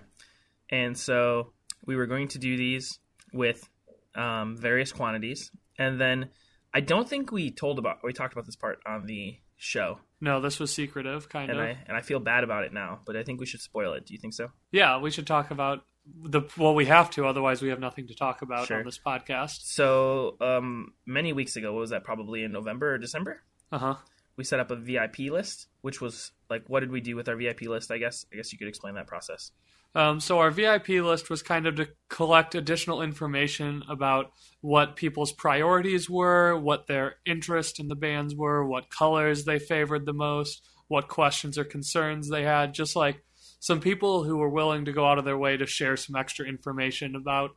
And 0.71 0.97
so 0.97 1.53
we 1.87 1.97
were 1.97 2.07
going 2.07 2.29
to 2.29 2.39
do 2.39 2.57
these 2.57 2.99
with 3.33 3.69
um, 4.15 4.57
various 4.57 4.93
quantities, 4.93 5.51
and 5.79 6.01
then 6.01 6.31
I 6.75 6.81
don't 6.81 7.09
think 7.09 7.31
we 7.31 7.51
told 7.53 7.79
about 7.79 7.99
we 8.03 8.13
talked 8.13 8.33
about 8.33 8.47
this 8.47 8.57
part 8.57 8.81
on 8.85 9.07
the 9.07 9.37
show, 9.57 10.01
No, 10.21 10.41
this 10.41 10.59
was 10.59 10.75
secretive, 10.75 11.29
kind 11.29 11.51
and 11.51 11.61
of. 11.61 11.65
I 11.67 11.79
and 11.87 11.97
I 11.97 12.01
feel 12.03 12.19
bad 12.19 12.43
about 12.45 12.65
it 12.65 12.73
now, 12.73 13.01
but 13.07 13.17
I 13.17 13.23
think 13.23 13.39
we 13.41 13.47
should 13.47 13.61
spoil 13.61 13.93
it. 13.95 14.05
Do 14.07 14.13
you 14.15 14.21
think 14.21 14.35
so? 14.35 14.49
Yeah, 14.73 14.99
we 14.99 15.11
should 15.11 15.27
talk 15.27 15.51
about 15.53 15.85
the 16.23 16.43
well. 16.59 16.75
We 16.75 16.87
have 16.87 17.09
to, 17.11 17.27
otherwise 17.27 17.63
we 17.63 17.69
have 17.69 17.81
nothing 17.81 18.09
to 18.09 18.15
talk 18.15 18.43
about 18.43 18.67
Sure. 18.67 18.79
on 18.79 18.85
this 18.85 18.99
podcast. 18.99 19.61
So 19.63 20.37
um, 20.41 20.93
many 21.07 21.33
weeks 21.33 21.55
ago, 21.57 21.73
what 21.73 21.81
was 21.81 21.91
that? 21.91 22.03
Probably 22.05 22.43
in 22.43 22.53
November 22.53 22.95
or 22.95 22.99
December. 22.99 23.43
Uh 23.73 23.79
huh. 23.79 23.95
We 24.37 24.43
set 24.43 24.59
up 24.59 24.71
a 24.73 24.77
VIP 24.77 25.31
list, 25.31 25.69
which 25.83 26.01
was 26.01 26.33
like, 26.55 26.69
what 26.69 26.81
did 26.81 26.91
we 26.91 27.01
do 27.01 27.17
with 27.17 27.29
our 27.29 27.37
VIP 27.37 27.63
list? 27.63 27.91
I 27.91 27.99
guess 27.99 28.25
I 28.33 28.37
guess 28.37 28.53
you 28.53 28.59
could 28.59 28.69
explain 28.69 28.95
that 28.95 29.07
process. 29.07 29.51
Um, 29.97 30.19
so 30.19 30.41
our 30.41 30.51
VIP 30.51 30.89
list 30.89 31.31
was 31.31 31.43
kind 31.43 31.67
of 31.67 31.77
to 31.77 31.89
collect 32.09 32.57
additional 32.57 33.01
information 33.01 33.85
about 33.89 34.33
what 34.61 34.97
people's 34.97 35.31
priorities 35.31 36.11
were, 36.11 36.59
what 36.59 36.89
their 36.89 37.17
interest 37.25 37.79
in 37.79 37.87
the 37.87 37.95
bands 37.95 38.35
were, 38.35 38.65
what 38.65 38.91
colors 38.91 39.45
they 39.45 39.61
favored 39.61 40.05
the 40.05 40.13
most, 40.13 40.67
what 40.89 41.07
questions 41.07 41.57
or 41.57 41.65
concerns 41.65 42.29
they 42.29 42.43
had. 42.43 42.75
Just 42.75 42.97
like 42.97 43.23
some 43.61 43.81
people 43.81 44.25
who 44.25 44.37
were 44.37 44.49
willing 44.49 44.85
to 44.85 44.93
go 44.93 45.07
out 45.07 45.19
of 45.19 45.25
their 45.25 45.39
way 45.39 45.57
to 45.57 45.67
share 45.67 45.97
some 45.97 46.17
extra 46.17 46.45
information 46.45 47.15
about 47.15 47.51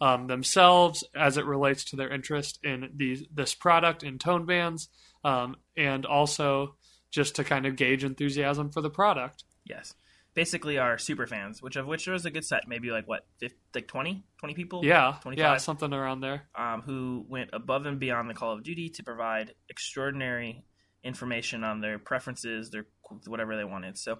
um, 0.00 0.26
themselves 0.26 1.04
as 1.14 1.36
it 1.36 1.46
relates 1.46 1.84
to 1.84 1.96
their 1.96 2.12
interest 2.12 2.58
in 2.64 2.90
these 2.96 3.24
this 3.32 3.54
product 3.54 4.02
in 4.02 4.18
tone 4.18 4.46
bands, 4.46 4.88
um, 5.22 5.56
and 5.76 6.04
also 6.04 6.74
just 7.14 7.36
to 7.36 7.44
kind 7.44 7.64
of 7.64 7.76
gauge 7.76 8.02
enthusiasm 8.02 8.70
for 8.70 8.80
the 8.80 8.90
product. 8.90 9.44
Yes. 9.64 9.94
Basically, 10.34 10.78
our 10.78 10.98
super 10.98 11.28
fans, 11.28 11.62
which 11.62 11.76
of 11.76 11.86
which 11.86 12.06
there 12.06 12.12
was 12.12 12.26
a 12.26 12.30
good 12.30 12.44
set, 12.44 12.66
maybe 12.66 12.90
like 12.90 13.06
what, 13.06 13.24
50, 13.38 13.56
like 13.72 13.86
20, 13.86 14.24
20 14.40 14.54
people? 14.54 14.84
Yeah, 14.84 15.14
25? 15.22 15.38
yeah, 15.38 15.56
something 15.58 15.92
around 15.92 16.22
there. 16.22 16.48
um, 16.56 16.82
who 16.82 17.24
went 17.28 17.50
above 17.52 17.86
and 17.86 18.00
beyond 18.00 18.28
the 18.28 18.34
call 18.34 18.52
of 18.52 18.64
duty 18.64 18.88
to 18.88 19.04
provide 19.04 19.54
extraordinary 19.70 20.64
information 21.04 21.62
on 21.62 21.80
their 21.80 22.00
preferences, 22.00 22.70
their 22.70 22.86
whatever 23.28 23.56
they 23.56 23.62
wanted. 23.62 23.96
So 23.96 24.18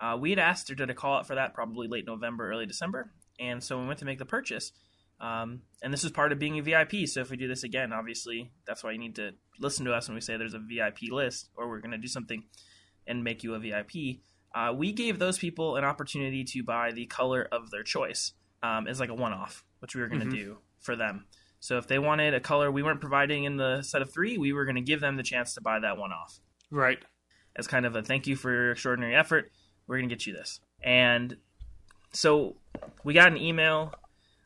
uh, 0.00 0.16
we 0.20 0.30
had 0.30 0.40
asked 0.40 0.68
her 0.68 0.74
to 0.74 0.94
call 0.94 1.14
out 1.14 1.28
for 1.28 1.36
that 1.36 1.54
probably 1.54 1.86
late 1.86 2.06
November, 2.06 2.50
early 2.50 2.66
December, 2.66 3.12
and 3.38 3.62
so 3.62 3.78
we 3.78 3.86
went 3.86 4.00
to 4.00 4.04
make 4.04 4.18
the 4.18 4.24
purchase. 4.24 4.72
Um, 5.22 5.62
and 5.82 5.92
this 5.92 6.02
is 6.04 6.10
part 6.10 6.32
of 6.32 6.38
being 6.38 6.58
a 6.58 6.62
VIP. 6.62 7.06
So 7.06 7.20
if 7.20 7.30
we 7.30 7.36
do 7.36 7.46
this 7.48 7.62
again, 7.64 7.92
obviously 7.92 8.50
that's 8.66 8.82
why 8.82 8.90
you 8.90 8.98
need 8.98 9.14
to 9.16 9.30
listen 9.60 9.84
to 9.86 9.92
us 9.94 10.08
when 10.08 10.16
we 10.16 10.20
say 10.20 10.36
there's 10.36 10.52
a 10.54 10.58
VIP 10.58 11.10
list, 11.12 11.48
or 11.56 11.68
we're 11.68 11.78
going 11.80 11.92
to 11.92 11.98
do 11.98 12.08
something 12.08 12.42
and 13.06 13.22
make 13.22 13.42
you 13.44 13.54
a 13.54 13.58
VIP. 13.60 14.18
Uh, 14.54 14.72
we 14.76 14.92
gave 14.92 15.18
those 15.18 15.38
people 15.38 15.76
an 15.76 15.84
opportunity 15.84 16.44
to 16.44 16.62
buy 16.64 16.90
the 16.92 17.06
color 17.06 17.48
of 17.52 17.70
their 17.70 17.84
choice 17.84 18.32
um, 18.64 18.86
as 18.88 19.00
like 19.00 19.08
a 19.10 19.14
one-off, 19.14 19.64
which 19.78 19.94
we 19.94 20.00
were 20.02 20.08
going 20.08 20.20
to 20.20 20.26
Mhm. 20.26 20.32
do 20.38 20.58
for 20.80 20.94
them. 20.96 21.26
So 21.60 21.78
if 21.78 21.86
they 21.86 21.98
wanted 22.00 22.34
a 22.34 22.40
color 22.40 22.70
we 22.72 22.82
weren't 22.82 23.00
providing 23.00 23.44
in 23.44 23.56
the 23.56 23.82
set 23.82 24.02
of 24.02 24.12
three, 24.12 24.36
we 24.38 24.52
were 24.52 24.64
going 24.64 24.74
to 24.76 24.82
give 24.82 25.00
them 25.00 25.16
the 25.16 25.22
chance 25.22 25.54
to 25.54 25.60
buy 25.60 25.78
that 25.78 25.96
one 25.96 26.10
off 26.12 26.40
Right. 26.70 26.98
as 27.56 27.66
kind 27.68 27.86
of 27.86 27.94
a 27.94 28.02
thank 28.02 28.26
you 28.26 28.34
for 28.34 28.50
your 28.52 28.72
extraordinary 28.72 29.14
effort. 29.14 29.52
We're 29.86 29.98
going 29.98 30.08
to 30.08 30.14
get 30.14 30.26
you 30.26 30.32
this. 30.32 30.60
And 30.82 31.36
so 32.12 32.56
we 33.04 33.14
got 33.14 33.30
an 33.30 33.38
email. 33.38 33.94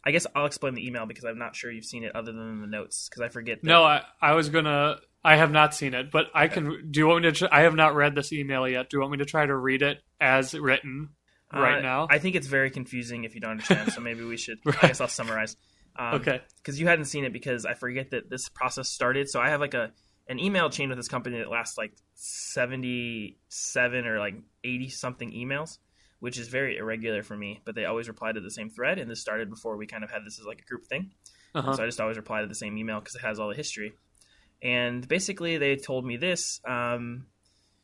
I 0.07 0.13
guess 0.13 0.27
I'll 0.37 0.47
explain 0.47 0.75
the 0.75 0.87
email 0.87 1.05
because 1.05 1.25
I'm 1.25 1.37
not 1.39 1.57
sure 1.57 1.71
you've 1.71 1.85
seen 1.85 2.05
it 2.05 2.15
other 2.15 2.33
than 2.33 2.61
the 2.61 2.67
notes 2.69 3.09
because 3.09 3.23
I 3.23 3.29
forget. 3.29 3.61
That, 3.61 3.67
No, 3.69 3.83
I, 3.83 4.03
I 4.23 4.33
was 4.35 4.49
gonna. 4.49 4.99
I 5.25 5.35
have 5.37 5.51
not 5.51 5.75
seen 5.75 5.93
it, 5.95 6.13
but 6.13 6.27
I 6.33 6.47
can. 6.47 6.93
Do 6.93 7.01
you 7.01 7.09
want 7.09 7.25
me 7.25 7.33
to? 7.33 7.49
I 7.53 7.63
have 7.63 7.75
not 7.75 7.97
read 7.97 8.15
this 8.15 8.33
email 8.33 8.69
yet. 8.69 8.89
Do 8.89 8.97
you 8.97 9.01
want 9.01 9.11
me 9.13 9.19
to 9.19 9.25
try 9.25 9.45
to 9.45 9.55
read 9.57 9.83
it 9.83 9.99
as 10.21 10.55
written 10.55 11.09
right 11.53 11.79
Uh, 11.79 11.83
now? 11.83 12.07
I 12.09 12.19
think 12.21 12.37
it's 12.37 12.47
very 12.47 12.71
confusing 12.71 13.25
if 13.25 13.35
you 13.35 13.41
don't 13.41 13.51
understand. 13.53 13.93
so 13.93 14.01
maybe 14.01 14.23
we 14.23 14.37
should. 14.37 14.59
Right. 14.65 14.77
I 14.85 14.87
guess 14.87 15.01
I'll 15.01 15.09
summarize. 15.09 15.57
Um, 15.99 16.17
okay. 16.17 16.43
because 16.59 16.79
you 16.79 16.87
hadn't 16.87 17.07
seen 17.07 17.25
it 17.25 17.33
because 17.33 17.65
I 17.65 17.73
forget 17.73 18.11
that 18.11 18.29
this 18.29 18.51
process 18.51 18.87
started. 18.87 19.31
So 19.31 19.41
I 19.41 19.49
have 19.49 19.61
like 19.63 19.73
a 19.73 19.93
an 20.29 20.39
email 20.39 20.69
chain 20.69 20.91
with 20.91 20.99
this 20.99 21.09
company 21.09 21.39
that 21.39 21.49
lasts 21.51 21.79
like 21.79 21.95
seventy 22.51 23.39
seven 23.49 24.07
or 24.07 24.19
like 24.19 24.35
eighty 24.63 24.89
something 24.89 25.31
emails, 25.33 25.79
which 26.21 26.39
is 26.39 26.49
very 26.49 26.77
irregular 26.77 27.23
for 27.23 27.37
me. 27.37 27.61
But 27.65 27.75
they 27.75 27.85
always 27.85 28.09
reply 28.09 28.33
to 28.33 28.41
the 28.41 28.51
same 28.51 28.71
thread, 28.71 28.99
and 28.99 29.11
this 29.11 29.21
started 29.21 29.51
before 29.51 29.77
we 29.77 29.87
kind 29.87 30.05
of 30.05 30.11
had 30.11 30.25
this 30.25 30.39
as 30.39 30.47
like 30.47 30.61
a 30.61 30.65
group 30.65 30.87
thing. 30.87 31.11
Uh-huh. 31.55 31.75
So 31.75 31.83
I 31.83 31.87
just 31.87 32.01
always 32.01 32.17
reply 32.17 32.43
to 32.43 32.47
the 32.47 32.55
same 32.55 32.77
email 32.77 33.01
because 33.01 33.15
it 33.15 33.23
has 33.23 33.39
all 33.39 33.49
the 33.49 33.55
history. 33.55 33.95
And 34.63 35.07
basically, 35.07 35.59
they 35.59 35.77
told 35.77 36.05
me 36.05 36.17
this. 36.17 36.61
Um, 36.67 37.27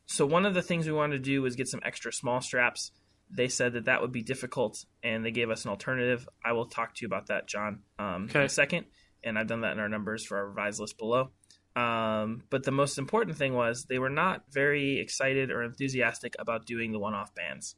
so 0.06 0.26
one 0.26 0.46
of 0.46 0.54
the 0.54 0.62
things 0.62 0.86
we 0.86 0.92
wanted 0.92 1.16
to 1.16 1.30
do 1.30 1.42
was 1.42 1.56
get 1.56 1.68
some 1.68 1.80
extra 1.84 2.12
small 2.12 2.40
straps. 2.40 2.90
They 3.30 3.48
said 3.48 3.74
that 3.74 3.86
that 3.86 4.02
would 4.02 4.12
be 4.12 4.22
difficult, 4.22 4.84
and 5.02 5.24
they 5.24 5.30
gave 5.30 5.48
us 5.48 5.64
an 5.64 5.70
alternative. 5.70 6.28
I 6.44 6.52
will 6.52 6.66
talk 6.66 6.94
to 6.94 7.02
you 7.02 7.06
about 7.06 7.28
that, 7.28 7.48
John, 7.48 7.80
um, 7.98 8.28
in 8.34 8.40
a 8.42 8.48
second. 8.48 8.86
And 9.24 9.38
I've 9.38 9.46
done 9.46 9.60
that 9.60 9.72
in 9.72 9.78
our 9.78 9.88
numbers 9.88 10.24
for 10.24 10.36
our 10.36 10.48
revised 10.48 10.80
list 10.80 10.98
below. 10.98 11.30
Um, 11.74 12.42
but 12.50 12.64
the 12.64 12.72
most 12.72 12.98
important 12.98 13.38
thing 13.38 13.54
was 13.54 13.84
they 13.84 13.98
were 13.98 14.10
not 14.10 14.42
very 14.50 14.98
excited 15.00 15.50
or 15.50 15.62
enthusiastic 15.62 16.34
about 16.38 16.66
doing 16.66 16.92
the 16.92 16.98
one-off 16.98 17.34
bands 17.34 17.76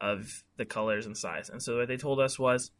of 0.00 0.44
the 0.56 0.64
colors 0.64 1.06
and 1.06 1.16
size. 1.16 1.50
And 1.50 1.62
so 1.62 1.78
what 1.78 1.88
they 1.88 1.96
told 1.96 2.20
us 2.20 2.38
was 2.38 2.70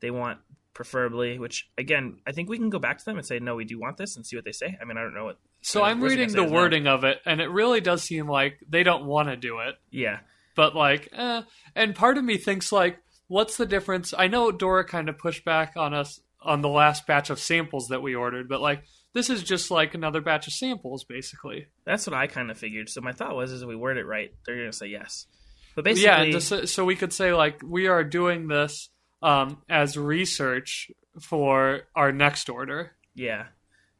they 0.00 0.10
want 0.10 0.38
preferably, 0.74 1.38
which 1.38 1.68
again, 1.76 2.18
I 2.26 2.32
think 2.32 2.48
we 2.48 2.58
can 2.58 2.70
go 2.70 2.78
back 2.78 2.98
to 2.98 3.04
them 3.04 3.18
and 3.18 3.26
say, 3.26 3.38
no, 3.38 3.54
we 3.54 3.64
do 3.64 3.78
want 3.78 3.96
this 3.96 4.16
and 4.16 4.26
see 4.26 4.36
what 4.36 4.44
they 4.44 4.52
say. 4.52 4.76
I 4.80 4.84
mean, 4.84 4.96
I 4.96 5.02
don't 5.02 5.14
know 5.14 5.24
what. 5.24 5.38
So 5.60 5.82
I'm 5.82 6.00
worst 6.00 6.12
thing 6.12 6.20
I 6.20 6.22
reading 6.24 6.36
the 6.36 6.52
wording 6.52 6.86
of 6.88 7.04
it, 7.04 7.20
and 7.24 7.40
it 7.40 7.48
really 7.48 7.80
does 7.80 8.02
seem 8.02 8.28
like 8.28 8.58
they 8.68 8.82
don't 8.82 9.04
want 9.04 9.28
to 9.28 9.36
do 9.36 9.58
it. 9.60 9.76
Yeah. 9.90 10.20
But 10.56 10.74
like, 10.74 11.08
eh. 11.12 11.42
And 11.76 11.94
part 11.94 12.18
of 12.18 12.24
me 12.24 12.36
thinks 12.36 12.72
like, 12.72 12.98
what's 13.28 13.56
the 13.56 13.66
difference? 13.66 14.12
I 14.16 14.26
know 14.26 14.50
Dora 14.50 14.84
kind 14.84 15.08
of 15.08 15.18
pushed 15.18 15.44
back 15.44 15.74
on 15.76 15.94
us 15.94 16.20
on 16.40 16.60
the 16.60 16.68
last 16.68 17.06
batch 17.06 17.30
of 17.30 17.38
samples 17.38 17.88
that 17.88 18.02
we 18.02 18.14
ordered, 18.14 18.48
but 18.48 18.60
like, 18.60 18.82
this 19.14 19.30
is 19.30 19.42
just 19.42 19.70
like 19.70 19.94
another 19.94 20.20
batch 20.20 20.46
of 20.46 20.52
samples, 20.54 21.04
basically. 21.04 21.66
That's 21.84 22.06
what 22.06 22.14
I 22.14 22.26
kind 22.26 22.50
of 22.50 22.58
figured. 22.58 22.88
So 22.88 23.00
my 23.00 23.12
thought 23.12 23.36
was, 23.36 23.52
is 23.52 23.62
if 23.62 23.68
we 23.68 23.76
word 23.76 23.98
it 23.98 24.06
right, 24.06 24.32
they're 24.44 24.56
going 24.56 24.70
to 24.70 24.76
say 24.76 24.86
yes. 24.86 25.26
But 25.74 25.84
basically, 25.84 26.04
yeah, 26.04 26.22
and 26.22 26.32
just, 26.32 26.68
so 26.74 26.84
we 26.84 26.96
could 26.96 27.12
say 27.12 27.32
like 27.32 27.60
we 27.64 27.86
are 27.86 28.04
doing 28.04 28.48
this 28.48 28.90
um, 29.22 29.62
as 29.68 29.96
research 29.96 30.90
for 31.20 31.82
our 31.94 32.12
next 32.12 32.48
order. 32.48 32.92
Yeah, 33.14 33.46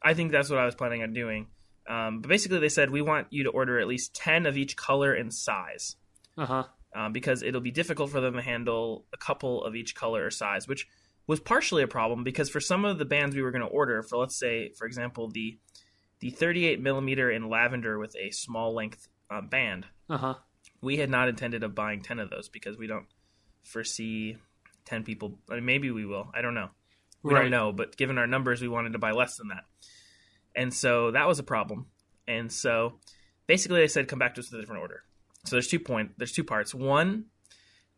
I 0.01 0.13
think 0.13 0.31
that's 0.31 0.49
what 0.49 0.59
I 0.59 0.65
was 0.65 0.75
planning 0.75 1.03
on 1.03 1.13
doing. 1.13 1.47
Um, 1.89 2.21
but 2.21 2.29
basically, 2.29 2.59
they 2.59 2.69
said 2.69 2.89
we 2.91 3.01
want 3.01 3.27
you 3.31 3.43
to 3.43 3.49
order 3.49 3.79
at 3.79 3.87
least 3.87 4.13
ten 4.15 4.45
of 4.45 4.55
each 4.57 4.75
color 4.75 5.13
and 5.13 5.33
size 5.33 5.95
Uh 6.37 6.45
huh. 6.45 6.63
um, 6.95 7.11
because 7.13 7.43
it'll 7.43 7.61
be 7.61 7.71
difficult 7.71 8.09
for 8.11 8.21
them 8.21 8.35
to 8.35 8.41
handle 8.41 9.05
a 9.13 9.17
couple 9.17 9.63
of 9.63 9.75
each 9.75 9.93
color 9.95 10.25
or 10.25 10.31
size, 10.31 10.67
which 10.67 10.87
was 11.27 11.39
partially 11.39 11.83
a 11.83 11.87
problem 11.87 12.23
because 12.23 12.49
for 12.49 12.59
some 12.59 12.85
of 12.85 12.97
the 12.99 13.05
bands 13.05 13.35
we 13.35 13.41
were 13.41 13.51
going 13.51 13.61
to 13.63 13.67
order, 13.67 14.01
for 14.03 14.17
let's 14.17 14.37
say, 14.37 14.69
for 14.77 14.85
example, 14.85 15.29
the 15.29 15.57
the 16.19 16.29
38 16.29 16.79
millimeter 16.81 17.29
in 17.29 17.49
lavender 17.49 17.99
with 17.99 18.15
a 18.15 18.31
small 18.31 18.73
length 18.73 19.07
uh, 19.29 19.41
band, 19.41 19.85
Uh 20.09 20.17
huh. 20.17 20.33
We 20.83 20.97
had 20.97 21.09
not 21.09 21.29
intended 21.29 21.63
of 21.63 21.73
buying 21.73 22.01
10 22.01 22.19
of 22.19 22.29
those 22.29 22.49
because 22.49 22.77
we 22.77 22.87
don't 22.87 23.05
foresee 23.63 24.37
10 24.85 25.03
people. 25.03 25.39
I 25.49 25.55
mean, 25.55 25.65
maybe 25.65 25.89
we 25.91 26.05
will. 26.05 26.29
I 26.33 26.41
don't 26.41 26.53
know. 26.53 26.69
We 27.23 27.33
Right. 27.33 27.43
don't 27.43 27.51
know, 27.51 27.71
but 27.71 27.95
given 27.95 28.17
our 28.17 28.27
numbers, 28.27 28.61
we 28.61 28.67
wanted 28.67 28.91
to 28.93 28.99
buy 28.99 29.11
less 29.11 29.37
than 29.37 29.47
that. 29.47 29.63
And 30.55 30.73
so 30.73 31.11
that 31.11 31.25
was 31.25 31.39
a 31.39 31.43
problem. 31.43 31.87
And 32.27 32.51
so 32.51 32.99
basically 33.47 33.79
they 33.79 33.87
said 33.87 34.07
come 34.09 34.19
back 34.19 34.35
to 34.35 34.41
us 34.41 34.51
with 34.51 34.59
a 34.59 34.61
different 34.61 34.81
order. 34.81 35.03
So 35.45 35.55
there's 35.55 35.67
two 35.69 35.79
point 35.79 36.11
there's 36.17 36.33
two 36.33 36.43
parts. 36.43 36.75
One, 36.75 37.25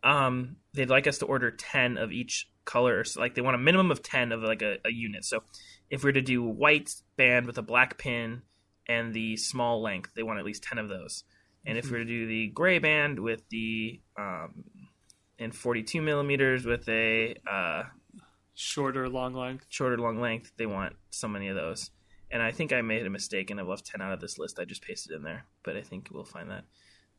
um, 0.03 0.57
they'd 0.73 0.89
like 0.89 1.07
us 1.07 1.17
to 1.19 1.25
order 1.25 1.49
10 1.51 1.97
of 1.97 2.11
each 2.11 2.47
color, 2.65 3.03
so 3.03 3.19
like 3.19 3.35
they 3.35 3.41
want 3.41 3.55
a 3.55 3.59
minimum 3.59 3.91
of 3.91 4.03
10 4.03 4.31
of 4.31 4.41
like 4.41 4.61
a, 4.61 4.77
a 4.85 4.91
unit. 4.91 5.25
So 5.25 5.43
if 5.89 6.03
we 6.03 6.09
are 6.11 6.13
to 6.13 6.21
do 6.21 6.43
white 6.43 6.93
band 7.17 7.47
with 7.47 7.57
a 7.57 7.61
black 7.63 7.97
pin 7.97 8.43
and 8.87 9.13
the 9.13 9.37
small 9.37 9.81
length, 9.81 10.11
they 10.15 10.23
want 10.23 10.39
at 10.39 10.45
least 10.45 10.63
10 10.63 10.77
of 10.77 10.89
those. 10.89 11.23
And 11.65 11.77
if 11.77 11.85
we 11.85 11.91
were 11.93 12.03
to 12.03 12.05
do 12.05 12.27
the 12.27 12.47
gray 12.47 12.79
band 12.79 13.19
with 13.19 13.47
the 13.49 14.01
um, 14.17 14.65
in 15.37 15.51
42 15.51 16.01
millimeters 16.01 16.65
with 16.65 16.87
a 16.87 17.35
uh, 17.49 17.83
Shorter, 18.57 19.09
long 19.09 19.33
length. 19.33 19.65
shorter 19.67 19.97
long 19.97 20.21
length, 20.21 20.53
they 20.57 20.65
want 20.65 20.95
so 21.09 21.27
many 21.27 21.49
of 21.49 21.57
those. 21.57 21.91
And 22.31 22.41
I 22.41 22.51
think 22.51 22.71
I 22.71 22.81
made 22.81 23.05
a 23.05 23.09
mistake 23.09 23.51
and 23.51 23.59
I 23.59 23.63
left 23.63 23.85
10 23.85 24.01
out 24.01 24.13
of 24.13 24.21
this 24.21 24.39
list. 24.39 24.59
I 24.59 24.65
just 24.65 24.81
pasted 24.81 25.11
in 25.11 25.23
there, 25.23 25.45
but 25.63 25.75
I 25.75 25.81
think 25.81 26.07
we'll 26.11 26.23
find 26.23 26.49
that. 26.49 26.63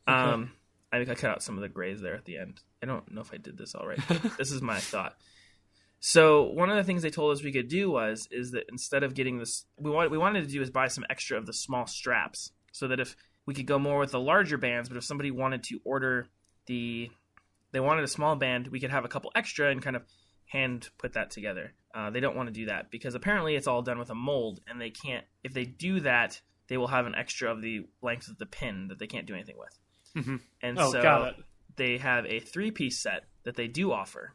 Okay. 0.07 0.17
Um, 0.17 0.51
I 0.91 0.97
think 0.97 1.09
I 1.09 1.15
cut 1.15 1.29
out 1.29 1.43
some 1.43 1.55
of 1.55 1.61
the 1.61 1.69
grays 1.69 2.01
there 2.01 2.15
at 2.15 2.25
the 2.25 2.37
end. 2.37 2.61
I 2.81 2.87
don't 2.87 3.11
know 3.11 3.21
if 3.21 3.31
I 3.31 3.37
did 3.37 3.57
this 3.57 3.75
all 3.75 3.87
right. 3.87 3.99
this 4.37 4.51
is 4.51 4.63
my 4.63 4.79
thought. 4.79 5.15
So 5.99 6.43
one 6.43 6.69
of 6.71 6.75
the 6.75 6.83
things 6.83 7.03
they 7.03 7.09
told 7.11 7.35
us 7.35 7.43
we 7.43 7.51
could 7.51 7.67
do 7.67 7.91
was 7.91 8.27
is 8.31 8.51
that 8.51 8.65
instead 8.69 9.03
of 9.03 9.13
getting 9.13 9.37
this, 9.37 9.65
we 9.77 9.91
wanted 9.91 10.11
we 10.11 10.17
wanted 10.17 10.41
to 10.41 10.51
do 10.51 10.61
is 10.61 10.69
buy 10.69 10.87
some 10.87 11.05
extra 11.09 11.37
of 11.37 11.45
the 11.45 11.53
small 11.53 11.87
straps, 11.87 12.51
so 12.71 12.87
that 12.87 12.99
if 12.99 13.15
we 13.47 13.55
could 13.55 13.65
go 13.65 13.79
more 13.79 13.97
with 13.99 14.11
the 14.11 14.19
larger 14.19 14.57
bands, 14.59 14.87
but 14.89 14.97
if 14.97 15.03
somebody 15.03 15.31
wanted 15.31 15.63
to 15.63 15.79
order 15.83 16.27
the, 16.67 17.09
they 17.71 17.79
wanted 17.79 18.03
a 18.03 18.07
small 18.07 18.35
band, 18.35 18.67
we 18.67 18.79
could 18.79 18.91
have 18.91 19.05
a 19.05 19.07
couple 19.07 19.31
extra 19.35 19.71
and 19.71 19.81
kind 19.81 19.95
of 19.95 20.03
hand 20.45 20.89
put 20.99 21.13
that 21.13 21.31
together. 21.31 21.73
Uh, 21.95 22.11
they 22.11 22.19
don't 22.19 22.35
want 22.35 22.47
to 22.47 22.53
do 22.53 22.67
that 22.67 22.91
because 22.91 23.15
apparently 23.15 23.55
it's 23.55 23.65
all 23.67 23.81
done 23.81 23.97
with 23.97 24.11
a 24.11 24.15
mold, 24.15 24.59
and 24.67 24.79
they 24.79 24.91
can't. 24.91 25.25
If 25.43 25.53
they 25.53 25.63
do 25.65 26.01
that, 26.01 26.39
they 26.67 26.77
will 26.77 26.87
have 26.87 27.07
an 27.07 27.15
extra 27.15 27.51
of 27.51 27.61
the 27.63 27.87
length 28.03 28.27
of 28.27 28.37
the 28.37 28.45
pin 28.45 28.89
that 28.89 28.99
they 28.99 29.07
can't 29.07 29.25
do 29.25 29.33
anything 29.33 29.57
with. 29.57 30.25
Mhm. 30.25 30.41
And 30.61 30.77
Oh, 30.79 30.91
so 30.91 31.31
they 31.77 31.97
have 31.97 32.25
a 32.25 32.39
three 32.39 32.71
piece 32.71 32.99
set 33.01 33.23
that 33.43 33.55
they 33.55 33.67
do 33.67 33.91
offer. 33.91 34.33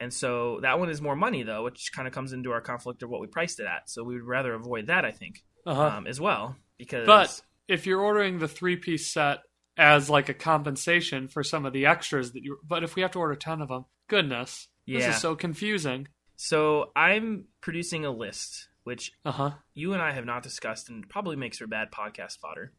And 0.00 0.12
so 0.12 0.58
that 0.62 0.78
one 0.78 0.88
is 0.88 1.00
more 1.02 1.14
money 1.14 1.42
though, 1.42 1.62
which 1.62 1.92
kind 1.92 2.08
of 2.08 2.14
comes 2.14 2.32
into 2.32 2.50
our 2.52 2.60
conflict 2.62 3.02
of 3.02 3.10
what 3.10 3.20
we 3.20 3.26
priced 3.26 3.60
it 3.60 3.66
at. 3.66 3.88
So 3.90 4.02
we 4.02 4.14
would 4.14 4.24
rather 4.24 4.54
avoid 4.54 4.86
that, 4.86 5.04
I 5.04 5.10
think, 5.12 5.44
Uh-huh. 5.66 5.82
um, 5.98 6.06
as 6.06 6.20
well, 6.20 6.56
because 6.78 7.06
But 7.06 7.42
if 7.70 7.86
you're 7.86 8.00
ordering 8.00 8.38
the 8.38 8.48
three 8.48 8.76
piece 8.76 9.06
set 9.12 9.38
as 9.76 10.10
like 10.10 10.28
a 10.28 10.34
compensation 10.34 11.28
for 11.28 11.42
some 11.42 11.64
of 11.64 11.72
the 11.72 11.86
extras 11.86 12.32
that 12.32 12.42
you, 12.42 12.58
but 12.66 12.82
if 12.84 12.96
we 12.96 13.02
have 13.02 13.12
to 13.12 13.18
order 13.18 13.34
ten 13.36 13.60
of 13.62 13.68
them, 13.68 13.84
goodness, 14.08 14.68
this 14.86 15.06
is 15.06 15.20
so 15.20 15.34
confusing. 15.36 16.08
so 16.36 16.90
I'm 16.96 17.44
producing 17.60 18.04
a 18.04 18.10
list, 18.10 18.68
which 18.84 19.12
Uh 19.24 19.32
huh. 19.32 19.50
you 19.74 19.92
and 19.92 20.02
I 20.02 20.12
have 20.12 20.24
not 20.24 20.42
discussed, 20.42 20.88
and 20.90 21.08
probably 21.08 21.36
makes 21.36 21.58
for 21.58 21.66
bad 21.66 21.90
podcast 21.92 22.38
fodder. 22.40 22.72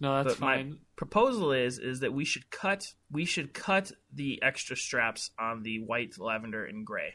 No, 0.00 0.22
that's 0.22 0.36
But 0.38 0.40
my- 0.46 0.72
Proposal 0.96 1.52
is 1.52 1.78
is 1.78 2.00
that 2.00 2.12
we 2.12 2.24
should 2.24 2.50
cut 2.50 2.92
we 3.10 3.24
should 3.24 3.54
cut 3.54 3.92
the 4.12 4.40
extra 4.42 4.76
straps 4.76 5.30
on 5.38 5.62
the 5.62 5.78
white, 5.80 6.18
lavender, 6.18 6.64
and 6.66 6.84
gray, 6.86 7.14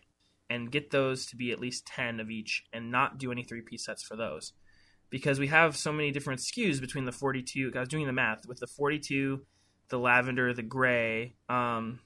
and 0.49 0.71
get 0.71 0.89
those 0.91 1.25
to 1.27 1.35
be 1.35 1.51
at 1.51 1.59
least 1.59 1.85
ten 1.85 2.19
of 2.19 2.29
each, 2.31 2.63
and 2.73 2.89
not 2.91 3.17
do 3.19 3.31
any 3.31 3.43
three 3.43 3.61
piece 3.61 3.85
sets 3.85 4.03
for 4.03 4.15
those. 4.17 4.53
Because 5.09 5.39
we 5.39 5.47
have 5.47 5.75
so 5.75 5.91
many 5.91 6.11
different 6.11 6.41
SKUs 6.41 6.79
between 6.79 7.05
the 7.05 7.11
42. 7.11 7.71
I 7.75 7.79
was 7.79 7.89
doing 7.89 8.05
the 8.05 8.13
math 8.13 8.47
with 8.47 8.59
the 8.59 8.67
42, 8.67 9.41
the 9.89 9.99
lavender, 9.99 10.53
the 10.53 10.61
gray. 10.61 11.35
Um, 11.47 11.99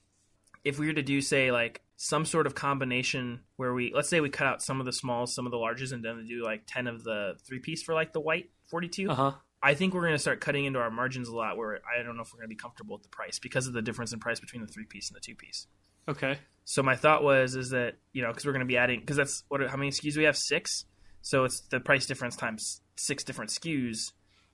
if 0.63 0.79
we 0.79 0.87
were 0.87 0.93
to 0.93 1.03
do 1.03 1.21
say 1.21 1.51
like 1.51 1.81
some 1.95 2.25
sort 2.25 2.47
of 2.47 2.55
combination 2.55 3.41
where 3.57 3.73
we 3.73 3.93
let's 3.93 4.09
say 4.09 4.19
we 4.19 4.29
cut 4.29 4.47
out 4.47 4.61
some 4.61 4.79
of 4.79 4.85
the 4.85 4.93
smalls, 4.93 5.33
some 5.33 5.45
of 5.45 5.51
the 5.51 5.57
larges, 5.57 5.91
and 5.91 6.03
then 6.03 6.25
do 6.27 6.43
like 6.43 6.63
10 6.67 6.87
of 6.87 7.03
the 7.03 7.35
three 7.45 7.59
piece 7.59 7.83
for 7.83 7.93
like 7.93 8.13
the 8.13 8.21
white 8.21 8.49
42. 8.69 9.09
Uh 9.09 9.15
huh. 9.15 9.31
I 9.61 9.75
think 9.75 9.93
we're 9.93 10.01
going 10.01 10.13
to 10.13 10.19
start 10.19 10.41
cutting 10.41 10.65
into 10.65 10.79
our 10.79 10.91
margins 10.91 11.29
a 11.29 11.35
lot. 11.35 11.57
Where 11.57 11.79
I 11.87 12.03
don't 12.03 12.15
know 12.15 12.23
if 12.23 12.33
we're 12.33 12.39
going 12.39 12.49
to 12.49 12.55
be 12.55 12.59
comfortable 12.59 12.95
with 12.95 13.03
the 13.03 13.09
price 13.09 13.39
because 13.39 13.67
of 13.67 13.73
the 13.73 13.81
difference 13.81 14.11
in 14.13 14.19
price 14.19 14.39
between 14.39 14.61
the 14.61 14.67
three 14.67 14.85
piece 14.85 15.09
and 15.09 15.15
the 15.15 15.21
two 15.21 15.35
piece. 15.35 15.67
Okay. 16.07 16.37
So 16.65 16.83
my 16.83 16.95
thought 16.95 17.23
was 17.23 17.55
is 17.55 17.69
that 17.69 17.95
you 18.11 18.21
know 18.21 18.29
because 18.29 18.45
we're 18.45 18.51
going 18.51 18.61
to 18.61 18.65
be 18.65 18.77
adding 18.77 18.99
because 18.99 19.17
that's 19.17 19.43
what 19.47 19.61
how 19.69 19.77
many 19.77 19.91
SKUs 19.91 20.17
we 20.17 20.23
have 20.23 20.37
six. 20.37 20.85
So 21.21 21.45
it's 21.45 21.61
the 21.61 21.79
price 21.79 22.05
difference 22.05 22.35
times 22.35 22.81
six 22.95 23.23
different 23.23 23.51
SKUs. 23.51 24.11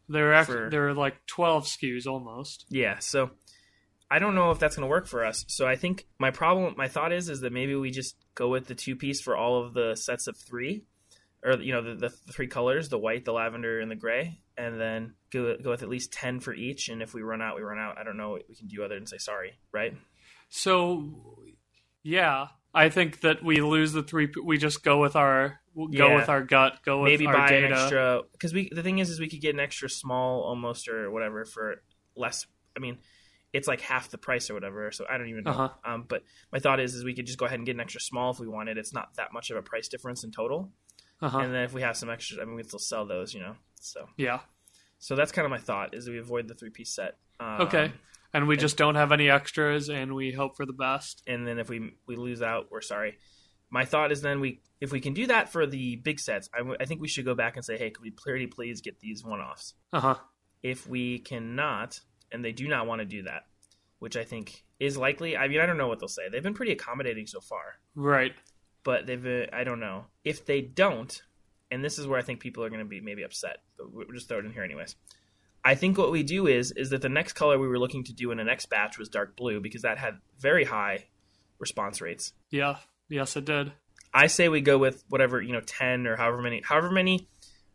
There 0.08 0.34
are 0.34 0.46
For- 0.46 0.70
there 0.70 0.88
are 0.90 0.94
like 0.94 1.26
twelve 1.28 1.66
SKUs 1.66 2.08
almost. 2.08 2.66
Yeah. 2.70 3.00
So 3.00 3.32
I 4.12 4.20
don't 4.20 4.36
know 4.36 4.52
if 4.52 4.60
that's 4.60 4.76
going 4.76 4.88
to 4.88 4.90
work 4.90 5.08
for 5.08 5.24
us. 5.24 5.46
So 5.48 5.68
I 5.68 5.76
think 5.76 6.08
my 6.18 6.32
problem, 6.32 6.74
my 6.78 6.88
thought 6.88 7.14
is, 7.14 7.30
is 7.30 7.42
that 7.42 7.54
maybe 7.54 7.76
we 7.76 7.92
just 7.92 8.16
go 8.34 8.50
with 8.50 8.66
the 8.66 8.76
two 8.76 8.96
piece 8.96 9.22
for 9.22 9.38
all 9.38 9.64
of 9.64 9.74
the 9.74 9.96
sets 9.96 10.28
of 10.28 10.36
three, 10.36 10.84
or 11.44 11.62
you 11.62 11.74
know 11.74 11.82
the, 11.82 11.96
the 11.96 12.10
three 12.10 12.48
colors, 12.48 12.90
the 12.90 12.98
white, 12.98 13.24
the 13.26 13.34
lavender, 13.34 13.80
and 13.80 13.92
the 13.92 13.96
gray, 13.96 14.42
and 14.58 14.82
then 14.82 15.14
go 15.32 15.56
go 15.62 15.70
with 15.70 15.84
at 15.84 15.90
least 15.90 16.12
ten 16.12 16.40
for 16.40 16.54
each. 16.54 16.90
And 16.90 17.04
if 17.04 17.14
we 17.14 17.22
run 17.22 17.42
out, 17.42 17.56
we 17.56 17.62
run 17.62 17.80
out. 17.80 17.98
I 18.00 18.04
don't 18.04 18.18
know 18.18 18.32
what 18.32 18.44
we 18.50 18.56
can 18.56 18.68
do 18.68 18.84
other 18.84 18.96
than 18.96 19.06
say 19.06 19.20
sorry, 19.20 19.60
right? 19.72 19.96
So, 20.50 21.46
yeah, 22.02 22.48
I 22.74 22.90
think 22.90 23.22
that 23.22 23.44
we 23.44 23.62
lose 23.62 23.94
the 23.94 24.04
three. 24.04 24.30
We 24.44 24.58
just 24.58 24.84
go 24.84 25.00
with 25.02 25.16
our 25.16 25.60
we'll 25.74 25.88
go 25.88 26.10
Yeah. 26.10 26.16
with 26.16 26.30
our 26.30 26.44
gut. 26.44 26.80
Go 26.86 27.02
with 27.02 27.12
maybe 27.12 27.26
our 27.28 27.34
buy 27.34 27.50
data. 27.50 27.68
an 27.68 27.74
extra 27.74 28.22
because 28.32 28.54
we 28.54 28.70
the 28.72 28.84
thing 28.84 29.00
is 29.00 29.10
is 29.10 29.20
we 29.20 29.30
could 29.30 29.42
get 29.42 29.54
an 29.54 29.60
extra 29.60 29.90
small 29.90 30.42
almost 30.44 30.88
or 30.88 31.10
whatever 31.12 31.46
for 31.46 31.82
less 32.16 32.46
i 32.76 32.80
mean 32.80 32.98
it's 33.54 33.68
like 33.68 33.82
half 33.82 34.10
the 34.10 34.18
price 34.18 34.50
or 34.50 34.54
whatever 34.54 34.92
so 34.92 35.06
i 35.10 35.18
don't 35.18 35.30
even 35.30 35.44
know 35.44 35.52
Uh-huh. 35.52 35.70
um, 35.94 36.06
but 36.08 36.24
my 36.52 36.60
thought 36.60 36.80
is 36.80 36.94
is 36.96 37.04
we 37.06 37.14
could 37.14 37.26
just 37.26 37.40
go 37.40 37.46
ahead 37.46 37.58
and 37.60 37.66
get 37.66 37.76
an 37.76 37.80
extra 37.80 38.02
small 38.02 38.32
if 38.32 38.40
we 38.40 38.48
wanted 38.48 38.78
it's 38.78 38.94
not 38.94 39.16
that 39.16 39.32
much 39.32 39.50
of 39.52 39.58
a 39.58 39.62
price 39.62 39.88
difference 39.88 40.24
in 40.24 40.32
total 40.32 40.72
Uh-huh. 41.22 41.38
and 41.40 41.54
then 41.54 41.64
if 41.64 41.74
we 41.74 41.82
have 41.82 41.96
some 41.98 42.10
extra 42.10 42.42
i 42.42 42.46
mean 42.46 42.56
we 42.56 42.64
still 42.64 42.78
sell 42.80 43.06
those 43.06 43.34
you 43.34 43.40
know 43.40 43.56
so 43.80 44.08
yeah. 44.18 44.40
so 44.98 45.16
that's 45.16 45.32
kind 45.32 45.46
of 45.46 45.50
my 45.52 45.58
thought 45.60 45.94
is 45.96 46.10
we 46.10 46.20
avoid 46.20 46.48
the 46.48 46.54
three 46.56 46.70
piece 46.72 46.94
set 46.94 47.18
um, 47.40 47.62
Okay. 47.62 47.92
And 48.34 48.48
we 48.48 48.58
just 48.58 48.78
don't 48.78 48.96
have 48.96 49.12
any 49.12 49.30
extras, 49.30 49.90
and 49.90 50.14
we 50.14 50.32
hope 50.32 50.56
for 50.56 50.66
the 50.66 50.74
best. 50.74 51.24
and 51.28 51.48
then 51.48 51.58
if 51.60 51.68
we 51.70 51.94
we 52.08 52.16
lose 52.16 52.42
out 52.42 52.68
we're 52.72 52.82
sorry 52.82 53.18
my 53.72 53.86
thought 53.86 54.12
is 54.12 54.22
then 54.22 54.40
we 54.40 54.62
if 54.82 54.92
we 54.92 55.00
can 55.00 55.14
do 55.14 55.28
that 55.28 55.52
for 55.52 55.66
the 55.68 55.96
big 55.98 56.20
sets 56.20 56.50
I, 56.54 56.60
w- 56.60 56.78
I 56.80 56.86
think 56.86 57.02
we 57.02 57.08
should 57.08 57.26
go 57.26 57.36
back 57.36 57.56
and 57.56 57.64
say 57.66 57.78
hey 57.78 57.90
could 57.92 58.02
we 58.04 58.12
pretty 58.12 58.48
please 58.48 58.82
get 58.82 59.00
these 59.00 59.24
one-offs 59.24 59.74
Uh 59.94 60.00
huh. 60.00 60.16
if 60.64 60.88
we 60.88 61.20
cannot, 61.20 62.00
and 62.32 62.44
they 62.44 62.52
do 62.52 62.68
not 62.68 62.86
want 62.88 63.00
to 63.00 63.06
do 63.06 63.24
that, 63.24 63.44
which 64.00 64.16
I 64.18 64.24
think 64.24 64.64
is 64.80 64.98
likely. 64.98 65.36
I 65.38 65.48
mean, 65.48 65.60
I 65.60 65.66
don't 65.66 65.78
know 65.78 65.88
what 65.88 66.00
they'll 66.00 66.08
say. 66.08 66.30
They've 66.32 66.44
been 66.44 66.54
pretty 66.54 66.72
accommodating 66.72 67.28
so 67.28 67.42
far, 67.42 67.64
Right. 67.96 68.34
but 68.84 69.06
they've. 69.08 69.26
Uh, 69.26 69.48
I 69.54 69.64
don't 69.64 69.80
know 69.80 70.06
if 70.24 70.46
they 70.46 70.62
don't, 70.62 71.22
and 71.72 71.84
this 71.84 72.00
is 72.00 72.08
where 72.08 72.18
I 72.20 72.22
think 72.24 72.40
people 72.40 72.64
are 72.64 72.70
going 72.70 72.80
to 72.84 72.86
be 72.86 73.02
maybe 73.02 73.24
upset. 73.24 73.58
But 73.78 73.92
we'll 73.94 74.08
just 74.14 74.28
throw 74.30 74.40
it 74.40 74.46
in 74.46 74.54
here 74.54 74.64
anyways. 74.64 74.96
I 75.64 75.76
think 75.76 75.98
what 75.98 76.12
we 76.12 76.24
do 76.24 76.48
is 76.48 76.72
is 76.72 76.90
that 76.92 77.02
the 77.02 77.10
next 77.10 77.34
color 77.34 77.60
we 77.60 77.68
were 77.68 77.80
looking 77.80 78.04
to 78.06 78.14
do 78.14 78.32
in 78.32 78.38
the 78.38 78.44
next 78.44 78.70
batch 78.70 78.98
was 78.98 79.10
dark 79.10 79.36
blue 79.36 79.60
because 79.60 79.82
that 79.82 79.98
had 79.98 80.16
very 80.40 80.64
high 80.64 81.06
response 81.60 82.02
rates. 82.02 82.34
Yeah. 82.50 82.78
Yes, 83.10 83.36
it 83.36 83.46
did. 83.46 83.72
I 84.14 84.28
say 84.28 84.50
we 84.50 84.62
go 84.62 84.78
with 84.78 85.04
whatever 85.10 85.42
you 85.42 85.54
know, 85.54 85.62
ten 85.62 86.08
or 86.08 86.16
however 86.16 86.42
many, 86.42 86.62
however 86.64 86.92
many 86.92 87.28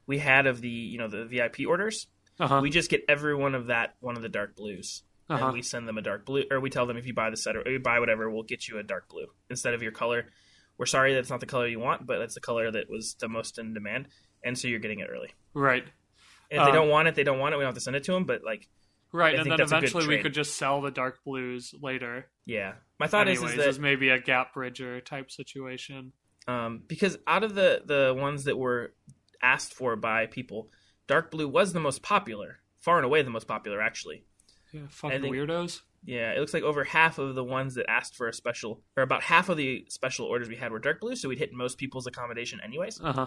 we 0.07 0.19
had 0.19 0.47
of 0.47 0.61
the 0.61 0.69
you 0.69 0.99
know 0.99 1.09
the 1.09 1.25
VIP 1.25 1.69
orders. 1.69 2.07
Uh 2.41 2.49
huh. 2.49 2.61
We 2.63 2.71
just 2.71 2.91
get 2.91 3.05
every 3.09 3.35
one 3.35 3.55
of 3.55 3.67
that 3.67 3.95
one 4.01 4.17
of 4.17 4.23
the 4.23 4.29
dark 4.29 4.57
blues. 4.57 5.03
Uh 5.29 5.39
huh. 5.39 5.45
and 5.47 5.55
we 5.55 5.63
send 5.63 5.89
them 5.89 5.97
a 5.97 6.03
dark 6.03 6.27
blue, 6.27 6.45
or 6.51 6.61
we 6.61 6.69
tell 6.69 6.85
them 6.85 6.99
if 6.99 7.07
you 7.07 7.15
buy 7.15 7.31
the 7.31 7.37
set 7.39 7.57
or 7.57 7.67
you 7.67 7.79
buy 7.79 7.99
whatever, 7.99 8.31
we'll 8.31 8.43
get 8.43 8.69
you 8.69 8.77
a 8.79 8.83
dark 8.83 9.09
blue 9.09 9.27
instead 9.49 9.73
of 9.73 9.83
your 9.83 9.93
color. 9.93 10.27
We're 10.77 10.85
sorry 10.85 11.15
that's 11.15 11.31
not 11.31 11.41
the 11.41 11.47
color 11.47 11.67
you 11.67 11.81
want, 11.81 12.07
but 12.07 12.19
that's 12.19 12.35
the 12.35 12.41
color 12.41 12.71
that 12.71 12.91
was 12.91 13.17
the 13.21 13.29
most 13.29 13.59
in 13.59 13.73
demand, 13.73 14.09
and 14.45 14.59
so 14.59 14.69
you're 14.69 14.81
getting 14.81 15.01
it 15.01 15.09
early. 15.11 15.31
Right. 15.55 15.85
If 16.55 16.61
they 16.65 16.71
Um, 16.71 16.73
don't 16.75 16.89
want 16.89 17.09
it, 17.09 17.15
they 17.15 17.25
don't 17.25 17.39
want 17.39 17.53
it. 17.55 17.59
We 17.59 17.63
don't 17.63 17.69
have 17.69 17.75
to 17.75 17.81
send 17.81 17.97
it 17.97 18.05
to 18.05 18.13
them, 18.13 18.25
but 18.25 18.43
like, 18.45 18.69
Right. 19.13 19.35
I 19.35 19.39
and 19.39 19.45
think 19.45 19.57
then 19.59 19.61
eventually 19.67 20.07
we 20.09 20.21
could 20.23 20.35
just 20.35 20.57
sell 20.57 20.81
the 20.81 20.91
dark 20.91 21.23
blues 21.25 21.73
later. 21.81 22.31
yeah. 22.47 22.75
My 22.99 23.07
thought 23.09 23.29
Anyways, 23.29 23.53
is, 23.53 23.59
is 23.67 23.77
that 23.77 23.83
maybe 23.83 24.09
a 24.09 24.19
gap 24.21 24.55
bridger 24.55 25.01
type 25.01 25.31
situation. 25.31 26.13
um, 26.47 26.83
because 26.87 27.17
out 27.27 27.43
of 27.43 27.55
the 27.55 27.83
the 27.87 28.15
ones 28.19 28.45
that 28.45 28.57
were 28.59 28.93
asked 29.43 29.73
for 29.75 29.97
by 29.97 30.27
people, 30.27 30.71
dark 31.07 31.31
blue 31.31 31.49
was 31.49 31.73
the 31.73 31.81
most 31.81 32.03
popular, 32.03 32.61
far 32.81 32.97
and 32.99 33.05
away 33.05 33.23
the 33.23 33.31
most 33.31 33.47
popular, 33.49 33.81
actually. 33.81 34.25
Yeah, 34.73 34.83
fucking 34.91 35.23
think- 35.23 35.35
weirdos. 35.35 35.81
Yeah, 36.07 36.33
it 36.33 36.39
looks 36.39 36.53
like 36.53 36.63
over 36.65 36.85
half 36.85 37.19
of 37.19 37.35
the 37.35 37.43
ones 37.45 37.77
that 37.77 37.89
asked 37.89 38.15
for 38.15 38.29
a 38.29 38.33
special, 38.35 38.83
or 38.95 39.03
about 39.03 39.23
half 39.23 39.49
of 39.49 39.57
the 39.57 39.87
special 39.89 40.27
orders 40.27 40.51
we 40.51 40.57
had 40.57 40.71
were 40.71 40.79
dark 40.79 41.01
blue, 41.01 41.17
so 41.17 41.31
we'd 41.31 41.39
hit 41.39 41.53
most 41.55 41.79
people's 41.79 42.07
accommodation 42.07 42.61
anyways. 42.63 43.01
Uh 43.01 43.13
huh. 43.15 43.27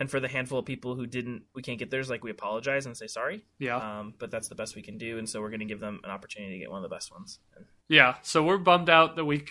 And 0.00 0.08
for 0.10 0.20
the 0.20 0.28
handful 0.28 0.60
of 0.60 0.64
people 0.64 0.94
who 0.94 1.06
didn't, 1.06 1.42
we 1.54 1.62
can't 1.62 1.78
get 1.78 1.90
theirs, 1.90 2.08
like 2.08 2.22
we 2.22 2.30
apologize 2.30 2.86
and 2.86 2.96
say 2.96 3.08
sorry. 3.08 3.44
Yeah. 3.58 3.76
Um, 3.76 4.14
but 4.18 4.30
that's 4.30 4.46
the 4.48 4.54
best 4.54 4.76
we 4.76 4.82
can 4.82 4.96
do, 4.96 5.18
and 5.18 5.28
so 5.28 5.40
we're 5.40 5.50
going 5.50 5.60
to 5.60 5.66
give 5.66 5.80
them 5.80 6.00
an 6.04 6.10
opportunity 6.10 6.52
to 6.54 6.58
get 6.60 6.70
one 6.70 6.84
of 6.84 6.88
the 6.88 6.94
best 6.94 7.10
ones. 7.12 7.40
Yeah, 7.88 8.14
so 8.22 8.44
we're 8.44 8.58
bummed 8.58 8.88
out 8.90 9.16
that 9.16 9.24
we, 9.24 9.44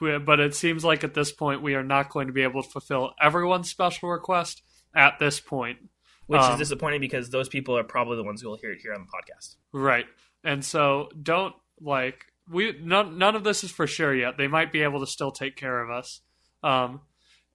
but 0.00 0.40
it 0.40 0.54
seems 0.54 0.84
like 0.84 1.04
at 1.04 1.14
this 1.14 1.32
point 1.32 1.62
we 1.62 1.74
are 1.74 1.82
not 1.84 2.10
going 2.10 2.26
to 2.26 2.32
be 2.32 2.42
able 2.42 2.62
to 2.62 2.68
fulfill 2.68 3.14
everyone's 3.22 3.70
special 3.70 4.10
request 4.10 4.62
at 4.94 5.18
this 5.18 5.40
point. 5.40 5.78
which 6.26 6.40
Um, 6.40 6.52
is 6.52 6.58
disappointing 6.58 7.00
because 7.00 7.30
those 7.30 7.48
people 7.48 7.76
are 7.78 7.84
probably 7.84 8.16
the 8.16 8.24
ones 8.24 8.42
who 8.42 8.48
will 8.48 8.56
hear 8.56 8.72
it 8.72 8.80
here 8.82 8.92
on 8.94 9.00
the 9.00 9.06
podcast. 9.06 9.56
Right. 9.72 10.06
And 10.42 10.64
so 10.64 11.08
don't 11.22 11.54
like 11.80 12.26
we 12.50 12.78
none 12.82 13.16
none 13.16 13.34
of 13.36 13.44
this 13.44 13.64
is 13.64 13.70
for 13.70 13.86
sure 13.86 14.14
yet. 14.14 14.36
They 14.36 14.48
might 14.48 14.70
be 14.70 14.82
able 14.82 15.00
to 15.00 15.06
still 15.06 15.30
take 15.32 15.56
care 15.56 15.80
of 15.82 15.90
us. 15.90 16.20
Um 16.62 17.00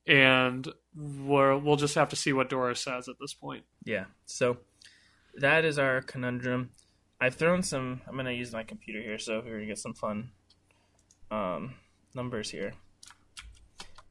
and 0.10 0.68
we're, 0.96 1.58
we'll 1.58 1.78
just 1.78 1.96
have 1.96 2.10
to 2.10 2.16
see 2.18 2.34
what 2.34 2.50
Dora 2.50 2.76
says 2.76 3.08
at 3.08 3.16
this 3.22 3.34
point. 3.34 3.64
Yeah. 3.86 4.06
So 4.26 4.58
that 5.36 5.64
is 5.64 5.80
our 5.80 6.02
conundrum. 6.02 6.72
I've 7.22 7.36
thrown 7.36 7.64
some. 7.64 8.02
I'm 8.08 8.14
going 8.14 8.26
to 8.26 8.34
use 8.34 8.52
my 8.52 8.64
computer 8.64 9.02
here, 9.02 9.20
so 9.20 9.38
we're 9.38 9.52
going 9.52 9.62
to 9.62 9.66
get 9.68 9.78
some 9.78 9.94
fun 9.94 10.32
um, 11.32 11.76
numbers 12.16 12.50
here 12.50 12.74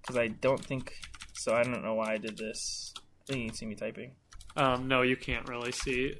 because 0.00 0.16
I 0.16 0.28
don't 0.28 0.64
think. 0.64 0.94
So 1.34 1.54
I 1.54 1.62
don't 1.62 1.82
know 1.82 1.94
why 1.94 2.14
I 2.14 2.18
did 2.18 2.38
this. 2.38 2.94
I 2.96 3.32
think 3.32 3.40
you 3.40 3.48
can 3.48 3.56
see 3.56 3.66
me 3.66 3.74
typing. 3.74 4.12
Um 4.56 4.88
no, 4.88 5.02
you 5.02 5.16
can't 5.16 5.48
really 5.48 5.70
see. 5.70 6.14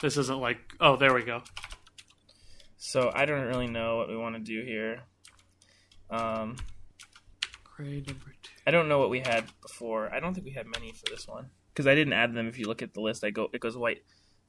This 0.00 0.16
isn't 0.16 0.40
like 0.40 0.58
oh, 0.80 0.96
there 0.96 1.12
we 1.12 1.24
go. 1.24 1.42
So 2.78 3.10
I 3.14 3.26
don't 3.26 3.46
really 3.46 3.66
know 3.66 3.98
what 3.98 4.08
we 4.08 4.16
want 4.16 4.34
to 4.34 4.40
do 4.40 4.64
here. 4.64 5.02
Um, 6.10 6.56
Gray 7.76 8.02
number 8.06 8.34
two. 8.42 8.52
I 8.66 8.70
don't 8.70 8.88
know 8.88 8.98
what 8.98 9.10
we 9.10 9.20
had 9.20 9.44
before. 9.62 10.12
I 10.14 10.20
don't 10.20 10.34
think 10.34 10.44
we 10.46 10.52
had 10.52 10.66
many 10.66 10.92
for 10.92 11.06
this 11.10 11.26
one 11.26 11.46
because 11.72 11.86
I 11.86 11.94
didn't 11.94 12.12
add 12.12 12.34
them. 12.34 12.46
If 12.48 12.58
you 12.58 12.66
look 12.66 12.82
at 12.82 12.92
the 12.94 13.00
list, 13.00 13.24
I 13.24 13.30
go 13.30 13.48
it 13.52 13.60
goes 13.60 13.76
white, 13.76 14.02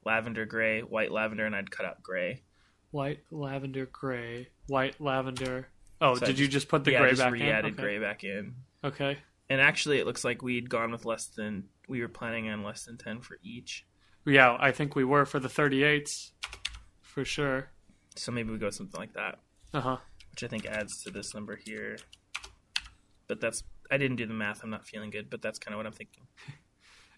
lavender, 0.05 0.45
gray, 0.45 0.81
white, 0.81 1.11
lavender, 1.11 1.45
and 1.45 1.55
I'd 1.55 1.71
cut 1.71 1.85
out 1.85 2.03
gray. 2.03 2.43
White, 2.91 3.19
lavender, 3.31 3.85
gray. 3.87 4.49
White, 4.67 4.99
lavender. 5.01 5.67
Oh, 6.01 6.15
So 6.15 6.25
did 6.25 6.37
you 6.37 6.47
just 6.47 6.67
put 6.67 6.83
the 6.83 6.91
yeah, 6.91 6.99
gray 6.99 7.07
I 7.07 7.11
just 7.11 7.21
back 7.23 7.31
re-added 7.31 7.67
in? 7.69 7.73
Okay. 7.73 7.81
gray 7.81 7.99
back 7.99 8.23
in. 8.23 8.55
Okay. 8.83 9.17
And 9.49 9.61
actually, 9.61 9.99
it 9.99 10.05
looks 10.05 10.23
like 10.23 10.41
we'd 10.41 10.69
gone 10.69 10.91
with 10.91 11.05
less 11.05 11.27
than 11.27 11.63
we 11.87 12.01
were 12.01 12.07
planning 12.09 12.49
on 12.49 12.63
less 12.63 12.83
than 12.85 12.97
ten 12.97 13.21
for 13.21 13.37
each. 13.41 13.85
Yeah, 14.25 14.57
I 14.59 14.71
think 14.71 14.95
we 14.95 15.03
were 15.03 15.25
for 15.25 15.39
the 15.39 15.47
38s. 15.49 16.31
For 17.01 17.25
sure. 17.25 17.69
So 18.15 18.31
maybe 18.31 18.51
we 18.51 18.57
go 18.57 18.69
something 18.69 18.99
like 18.99 19.13
that, 19.13 19.39
Uh 19.73 19.81
huh. 19.81 19.97
which 20.31 20.43
I 20.43 20.47
think 20.47 20.65
adds 20.65 21.01
to 21.03 21.09
this 21.11 21.33
number 21.33 21.55
here. 21.55 21.97
But 23.27 23.41
that's 23.41 23.63
I 23.91 23.97
didn't 23.97 24.17
do 24.17 24.25
the 24.25 24.33
math. 24.33 24.63
I'm 24.63 24.69
not 24.69 24.85
feeling 24.85 25.09
good, 25.09 25.29
but 25.29 25.41
that's 25.41 25.59
kind 25.59 25.73
of 25.73 25.77
what 25.77 25.85
I'm 25.85 25.93
thinking. 25.93 26.23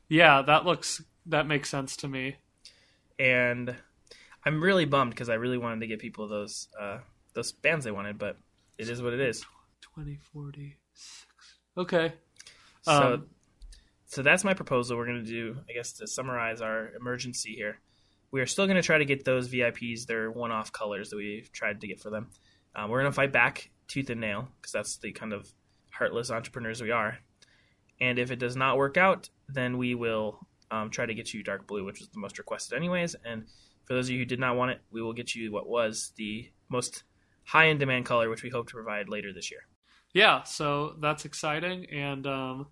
Yeah, 0.07 0.41
that 0.43 0.65
looks 0.65 1.01
that 1.25 1.47
makes 1.47 1.69
sense 1.69 1.95
to 1.97 2.07
me. 2.07 2.35
And 3.17 3.75
I'm 4.45 4.61
really 4.61 4.85
bummed 4.85 5.11
because 5.11 5.29
I 5.29 5.35
really 5.35 5.57
wanted 5.57 5.79
to 5.81 5.87
get 5.87 5.99
people 5.99 6.27
those 6.27 6.67
uh, 6.79 6.99
those 7.33 7.51
bands 7.51 7.85
they 7.85 7.91
wanted, 7.91 8.17
but 8.17 8.37
it 8.77 8.89
is 8.89 9.01
what 9.01 9.13
it 9.13 9.19
is. 9.19 9.45
20, 9.81 10.17
40, 10.33 10.77
six. 10.93 11.27
Okay. 11.77 12.13
So, 12.81 13.13
Um, 13.13 13.25
so 14.07 14.21
that's 14.21 14.43
my 14.43 14.53
proposal. 14.53 14.97
We're 14.97 15.05
going 15.05 15.23
to 15.23 15.29
do, 15.29 15.57
I 15.69 15.73
guess, 15.73 15.93
to 15.93 16.07
summarize 16.07 16.61
our 16.61 16.91
emergency 16.99 17.53
here. 17.55 17.79
We 18.31 18.41
are 18.41 18.45
still 18.45 18.65
going 18.65 18.75
to 18.75 18.83
try 18.83 18.97
to 18.97 19.05
get 19.05 19.23
those 19.23 19.49
VIPs 19.49 20.05
their 20.05 20.29
one-off 20.29 20.71
colors 20.71 21.09
that 21.09 21.17
we've 21.17 21.51
tried 21.51 21.81
to 21.81 21.87
get 21.87 21.99
for 21.99 22.09
them. 22.09 22.29
Um, 22.75 22.89
we're 22.89 22.99
going 23.01 23.11
to 23.11 23.15
fight 23.15 23.31
back 23.31 23.69
tooth 23.87 24.09
and 24.09 24.19
nail 24.19 24.49
because 24.59 24.71
that's 24.73 24.97
the 24.97 25.11
kind 25.11 25.31
of 25.33 25.51
heartless 25.97 26.31
entrepreneurs 26.31 26.81
we 26.81 26.91
are. 26.91 27.17
And 28.01 28.19
if 28.19 28.31
it 28.31 28.39
does 28.39 28.55
not 28.55 28.77
work 28.77 28.97
out, 28.97 29.29
then 29.47 29.77
we 29.77 29.95
will 29.95 30.39
um, 30.71 30.89
try 30.89 31.05
to 31.05 31.13
get 31.13 31.33
you 31.33 31.43
dark 31.43 31.67
blue, 31.67 31.85
which 31.85 31.99
was 31.99 32.09
the 32.09 32.19
most 32.19 32.37
requested, 32.37 32.75
anyways. 32.75 33.15
And 33.25 33.45
for 33.85 33.93
those 33.93 34.07
of 34.07 34.11
you 34.11 34.19
who 34.19 34.25
did 34.25 34.39
not 34.39 34.55
want 34.55 34.71
it, 34.71 34.81
we 34.91 35.01
will 35.01 35.13
get 35.13 35.35
you 35.35 35.51
what 35.51 35.67
was 35.67 36.11
the 36.17 36.49
most 36.69 37.03
high 37.43 37.65
in 37.65 37.77
demand 37.77 38.05
color, 38.05 38.29
which 38.29 38.43
we 38.43 38.49
hope 38.49 38.67
to 38.67 38.73
provide 38.73 39.07
later 39.07 39.31
this 39.31 39.51
year. 39.51 39.61
Yeah, 40.13 40.43
so 40.43 40.95
that's 41.01 41.25
exciting, 41.25 41.87
and 41.91 42.25
um, 42.25 42.67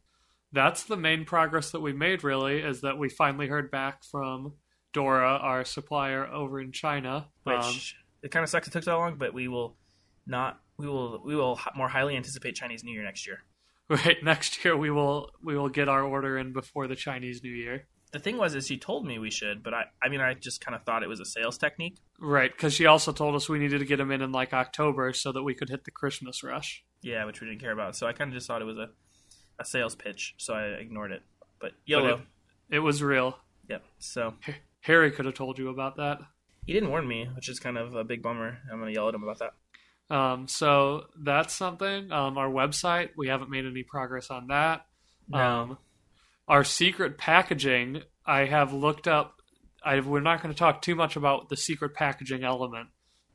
that's 0.54 0.86
the 0.86 0.96
main 0.96 1.26
progress 1.26 1.72
that 1.72 1.82
we 1.82 1.92
made. 1.92 2.24
Really, 2.24 2.60
is 2.60 2.82
that 2.82 2.98
we 2.98 3.10
finally 3.10 3.48
heard 3.48 3.70
back 3.70 4.04
from 4.04 4.54
Dora, 4.94 5.38
our 5.42 5.66
supplier 5.66 6.26
over 6.26 6.62
in 6.62 6.72
China. 6.72 7.28
which 7.44 7.56
Um, 7.58 7.76
it 8.24 8.32
kind 8.32 8.44
of 8.44 8.50
sucks 8.50 8.68
it 8.68 8.72
took 8.72 8.84
so 8.84 8.98
long, 8.98 9.18
but 9.18 9.34
we 9.34 9.48
will 9.48 9.76
not. 10.26 10.60
We 10.78 10.88
will. 10.88 11.22
We 11.24 11.36
will 11.36 11.60
more 11.76 11.88
highly 11.88 12.16
anticipate 12.16 12.56
Chinese 12.56 12.84
New 12.84 12.94
Year 12.94 13.04
next 13.04 13.28
year. 13.28 13.44
right 13.90 14.18
next 14.24 14.64
year, 14.64 14.76
we 14.76 14.90
will 14.90 15.32
we 15.44 15.56
will 15.58 15.70
get 15.70 15.88
our 15.88 16.04
order 16.04 16.38
in 16.38 16.54
before 16.54 16.88
the 16.88 16.96
Chinese 16.96 17.44
New 17.44 17.52
Year. 17.52 17.88
The 18.12 18.20
thing 18.20 18.38
was, 18.38 18.54
is 18.54 18.68
she 18.68 18.78
told 18.78 19.08
me 19.08 19.18
we 19.18 19.32
should, 19.32 19.64
but 19.64 19.74
I. 19.74 19.86
I 20.02 20.10
mean, 20.10 20.22
I 20.22 20.34
just 20.36 20.62
kind 20.62 20.76
of 20.76 20.84
thought 20.84 21.04
it 21.04 21.10
was 21.10 21.20
a 21.20 21.26
sales 21.26 21.58
technique. 21.58 21.98
Right, 22.20 22.52
because 22.52 22.74
she 22.74 22.86
also 22.86 23.12
told 23.12 23.36
us 23.36 23.50
we 23.50 23.60
needed 23.60 23.80
to 23.80 23.86
get 23.86 23.98
them 23.98 24.12
in 24.12 24.22
in 24.22 24.32
like 24.32 24.54
October 24.54 25.14
so 25.14 25.32
that 25.32 25.44
we 25.44 25.54
could 25.56 25.70
hit 25.70 25.84
the 25.84 25.92
Christmas 25.92 26.44
rush. 26.44 26.84
Yeah, 27.02 27.26
which 27.26 27.42
we 27.42 27.48
didn't 27.48 27.62
care 27.62 27.72
about. 27.72 27.96
So 27.96 28.08
I 28.08 28.14
kind 28.14 28.30
of 28.30 28.36
just 28.36 28.48
thought 28.48 28.62
it 28.62 28.66
was 28.66 28.78
a, 28.78 28.90
a 29.60 29.66
sales 29.66 29.96
pitch, 29.96 30.36
so 30.38 30.54
I 30.54 30.66
ignored 30.80 31.12
it. 31.12 31.22
But 31.60 31.72
YOLO. 31.86 32.22
It 32.70 32.80
was 32.80 33.04
real. 33.04 33.38
Yep. 33.70 33.84
So 34.00 34.36
Harry 34.82 35.12
could 35.12 35.26
have 35.26 35.34
told 35.34 35.58
you 35.60 35.70
about 35.70 35.98
that. 35.98 36.20
he 36.66 36.74
didn't 36.74 36.90
warn 36.90 37.08
me, 37.08 37.28
which 37.36 37.50
is 37.50 37.60
kind 37.60 37.78
of 37.78 37.94
a 37.96 38.04
big 38.04 38.22
bummer. 38.22 38.60
I'm 38.72 38.80
gonna 38.80 38.92
yell 38.92 39.10
at 39.10 39.16
him 39.16 39.24
about 39.24 39.40
that. 39.40 39.54
Um, 40.14 40.48
so 40.48 41.06
that's 41.20 41.56
something. 41.56 42.12
Um, 42.12 42.38
our 42.38 42.48
website, 42.50 43.10
we 43.18 43.30
haven't 43.30 43.50
made 43.50 43.66
any 43.66 43.82
progress 43.82 44.30
on 44.30 44.48
that. 44.48 44.86
Um, 45.34 45.80
our 46.48 46.64
secret 46.64 47.18
packaging, 47.18 48.04
I 48.24 48.46
have 48.46 48.74
looked 48.74 49.08
up. 49.08 49.42
I, 49.84 50.00
we're 50.02 50.20
not 50.20 50.44
going 50.44 50.54
to 50.54 50.58
talk 50.58 50.84
too 50.84 50.94
much 50.94 51.16
about 51.16 51.50
the 51.50 51.58
secret 51.58 51.96
packaging 51.96 52.44
element, 52.44 52.90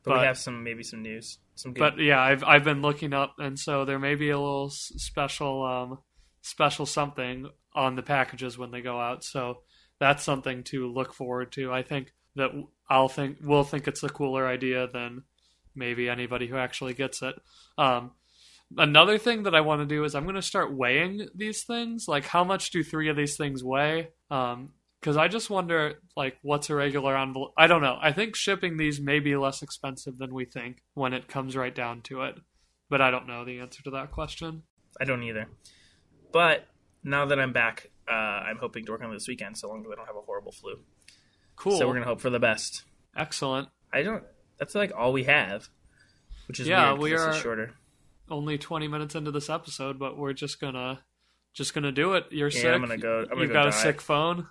but, 0.05 0.19
we 0.19 0.25
have 0.25 0.37
some 0.37 0.63
maybe 0.63 0.83
some 0.83 1.01
news. 1.01 1.39
Some 1.55 1.73
good. 1.73 1.79
but 1.79 1.99
yeah, 1.99 2.21
I've 2.21 2.45
I've 2.45 2.63
been 2.63 2.81
looking 2.81 3.13
up, 3.13 3.35
and 3.39 3.59
so 3.59 3.83
there 3.83 3.99
may 3.99 4.15
be 4.15 4.29
a 4.29 4.39
little 4.39 4.69
special 4.69 5.65
um, 5.65 5.97
special 6.41 6.85
something 6.85 7.49
on 7.75 7.97
the 7.97 8.03
packages 8.03 8.57
when 8.57 8.71
they 8.71 8.81
go 8.81 8.99
out. 8.99 9.25
So 9.25 9.63
that's 9.99 10.23
something 10.23 10.63
to 10.65 10.87
look 10.87 11.13
forward 11.13 11.51
to. 11.53 11.73
I 11.73 11.83
think 11.83 12.13
that 12.35 12.51
I'll 12.89 13.09
think 13.09 13.39
we'll 13.41 13.65
think 13.65 13.87
it's 13.87 14.01
a 14.01 14.09
cooler 14.09 14.47
idea 14.47 14.87
than 14.87 15.23
maybe 15.75 16.09
anybody 16.09 16.47
who 16.47 16.57
actually 16.57 16.93
gets 16.93 17.21
it. 17.21 17.35
Um, 17.77 18.11
another 18.77 19.17
thing 19.17 19.43
that 19.43 19.55
I 19.55 19.61
want 19.61 19.81
to 19.81 19.85
do 19.85 20.03
is 20.03 20.15
I'm 20.15 20.23
going 20.23 20.35
to 20.35 20.41
start 20.41 20.73
weighing 20.73 21.27
these 21.35 21.63
things. 21.63 22.07
Like, 22.07 22.25
how 22.25 22.43
much 22.43 22.71
do 22.71 22.83
three 22.83 23.09
of 23.09 23.15
these 23.15 23.37
things 23.37 23.63
weigh? 23.63 24.09
Um, 24.29 24.71
because 24.99 25.15
I 25.15 25.29
just 25.29 25.49
wonder, 25.49 26.01
like, 26.17 26.37
what's 26.41 26.69
a 26.69 26.75
regular 26.75 27.17
envelope? 27.17 27.53
I 27.57 27.67
don't 27.67 27.81
know. 27.81 27.97
I 28.01 28.11
think 28.11 28.35
shipping 28.35 28.75
these 28.75 28.99
may 28.99 29.19
be 29.19 29.35
less 29.37 29.61
expensive 29.61 30.17
than 30.17 30.33
we 30.33 30.43
think 30.43 30.83
when 30.93 31.13
it 31.13 31.29
comes 31.29 31.55
right 31.55 31.73
down 31.73 32.01
to 32.03 32.23
it. 32.23 32.35
But 32.89 32.99
I 32.99 33.09
don't 33.09 33.27
know 33.27 33.45
the 33.45 33.59
answer 33.59 33.81
to 33.83 33.91
that 33.91 34.11
question. 34.11 34.63
I 34.99 35.05
don't 35.05 35.23
either. 35.23 35.47
But 36.33 36.67
now 37.03 37.25
that 37.27 37.39
I'm 37.39 37.53
back, 37.53 37.91
uh, 38.09 38.13
I'm 38.13 38.57
hoping 38.57 38.85
to 38.85 38.91
work 38.91 39.03
on 39.03 39.13
this 39.13 39.27
weekend, 39.27 39.57
so 39.57 39.69
long 39.69 39.85
as 39.85 39.91
I 39.91 39.95
don't 39.95 40.07
have 40.07 40.17
a 40.17 40.21
horrible 40.21 40.51
flu. 40.51 40.79
Cool. 41.55 41.77
So 41.77 41.87
we're 41.87 41.93
gonna 41.93 42.05
hope 42.05 42.21
for 42.21 42.29
the 42.29 42.39
best. 42.39 42.83
Excellent. 43.15 43.69
I 43.93 44.03
don't. 44.03 44.23
That's 44.59 44.75
like 44.75 44.91
all 44.95 45.11
we 45.13 45.23
have, 45.23 45.67
which 46.47 46.59
is 46.59 46.67
Yeah, 46.67 46.91
weird 46.91 46.99
we 47.01 47.13
are 47.15 47.33
shorter. 47.33 47.73
Only 48.29 48.57
20 48.57 48.87
minutes 48.87 49.15
into 49.15 49.31
this 49.31 49.49
episode, 49.49 49.97
but 49.97 50.17
we're 50.17 50.33
just 50.33 50.59
gonna 50.59 50.99
just 51.53 51.73
gonna 51.73 51.91
do 51.91 52.13
it. 52.13 52.25
You're 52.29 52.49
Yeah, 52.49 52.61
sick. 52.61 52.73
I'm 52.75 52.81
gonna 52.81 52.97
go. 52.97 53.21
I'm 53.21 53.29
gonna 53.29 53.41
You've 53.41 53.49
go 53.49 53.53
got 53.53 53.67
a 53.67 53.71
sick 53.71 54.01
phone. 54.01 54.47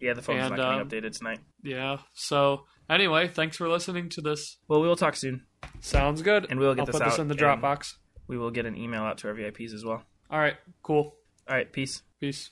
Yeah, 0.00 0.14
the 0.14 0.22
phone's 0.22 0.42
and, 0.46 0.56
not 0.56 0.56
getting 0.56 0.80
um, 0.80 0.88
updated 1.10 1.18
tonight. 1.18 1.40
Yeah. 1.62 1.98
So 2.14 2.64
anyway, 2.88 3.28
thanks 3.28 3.56
for 3.56 3.68
listening 3.68 4.08
to 4.10 4.20
this. 4.20 4.56
Well, 4.68 4.80
we 4.80 4.86
will 4.86 4.96
talk 4.96 5.16
soon, 5.16 5.44
Sounds 5.80 6.22
good. 6.22 6.46
and 6.48 6.60
we 6.60 6.66
will 6.66 6.74
get 6.74 6.82
I'll 6.82 6.86
this 6.86 6.92
put 6.94 7.02
out. 7.02 7.10
this 7.10 7.18
in 7.18 7.28
the 7.28 7.34
Dropbox. 7.34 7.94
We 8.28 8.38
will 8.38 8.50
get 8.52 8.64
an 8.64 8.76
email 8.76 9.02
out 9.02 9.18
to 9.18 9.28
our 9.28 9.34
VIPs 9.34 9.72
as 9.74 9.84
well. 9.84 10.04
All 10.30 10.38
right. 10.38 10.56
Cool. 10.82 11.16
All 11.48 11.56
right, 11.56 11.70
peace. 11.72 12.02
Peace. 12.20 12.50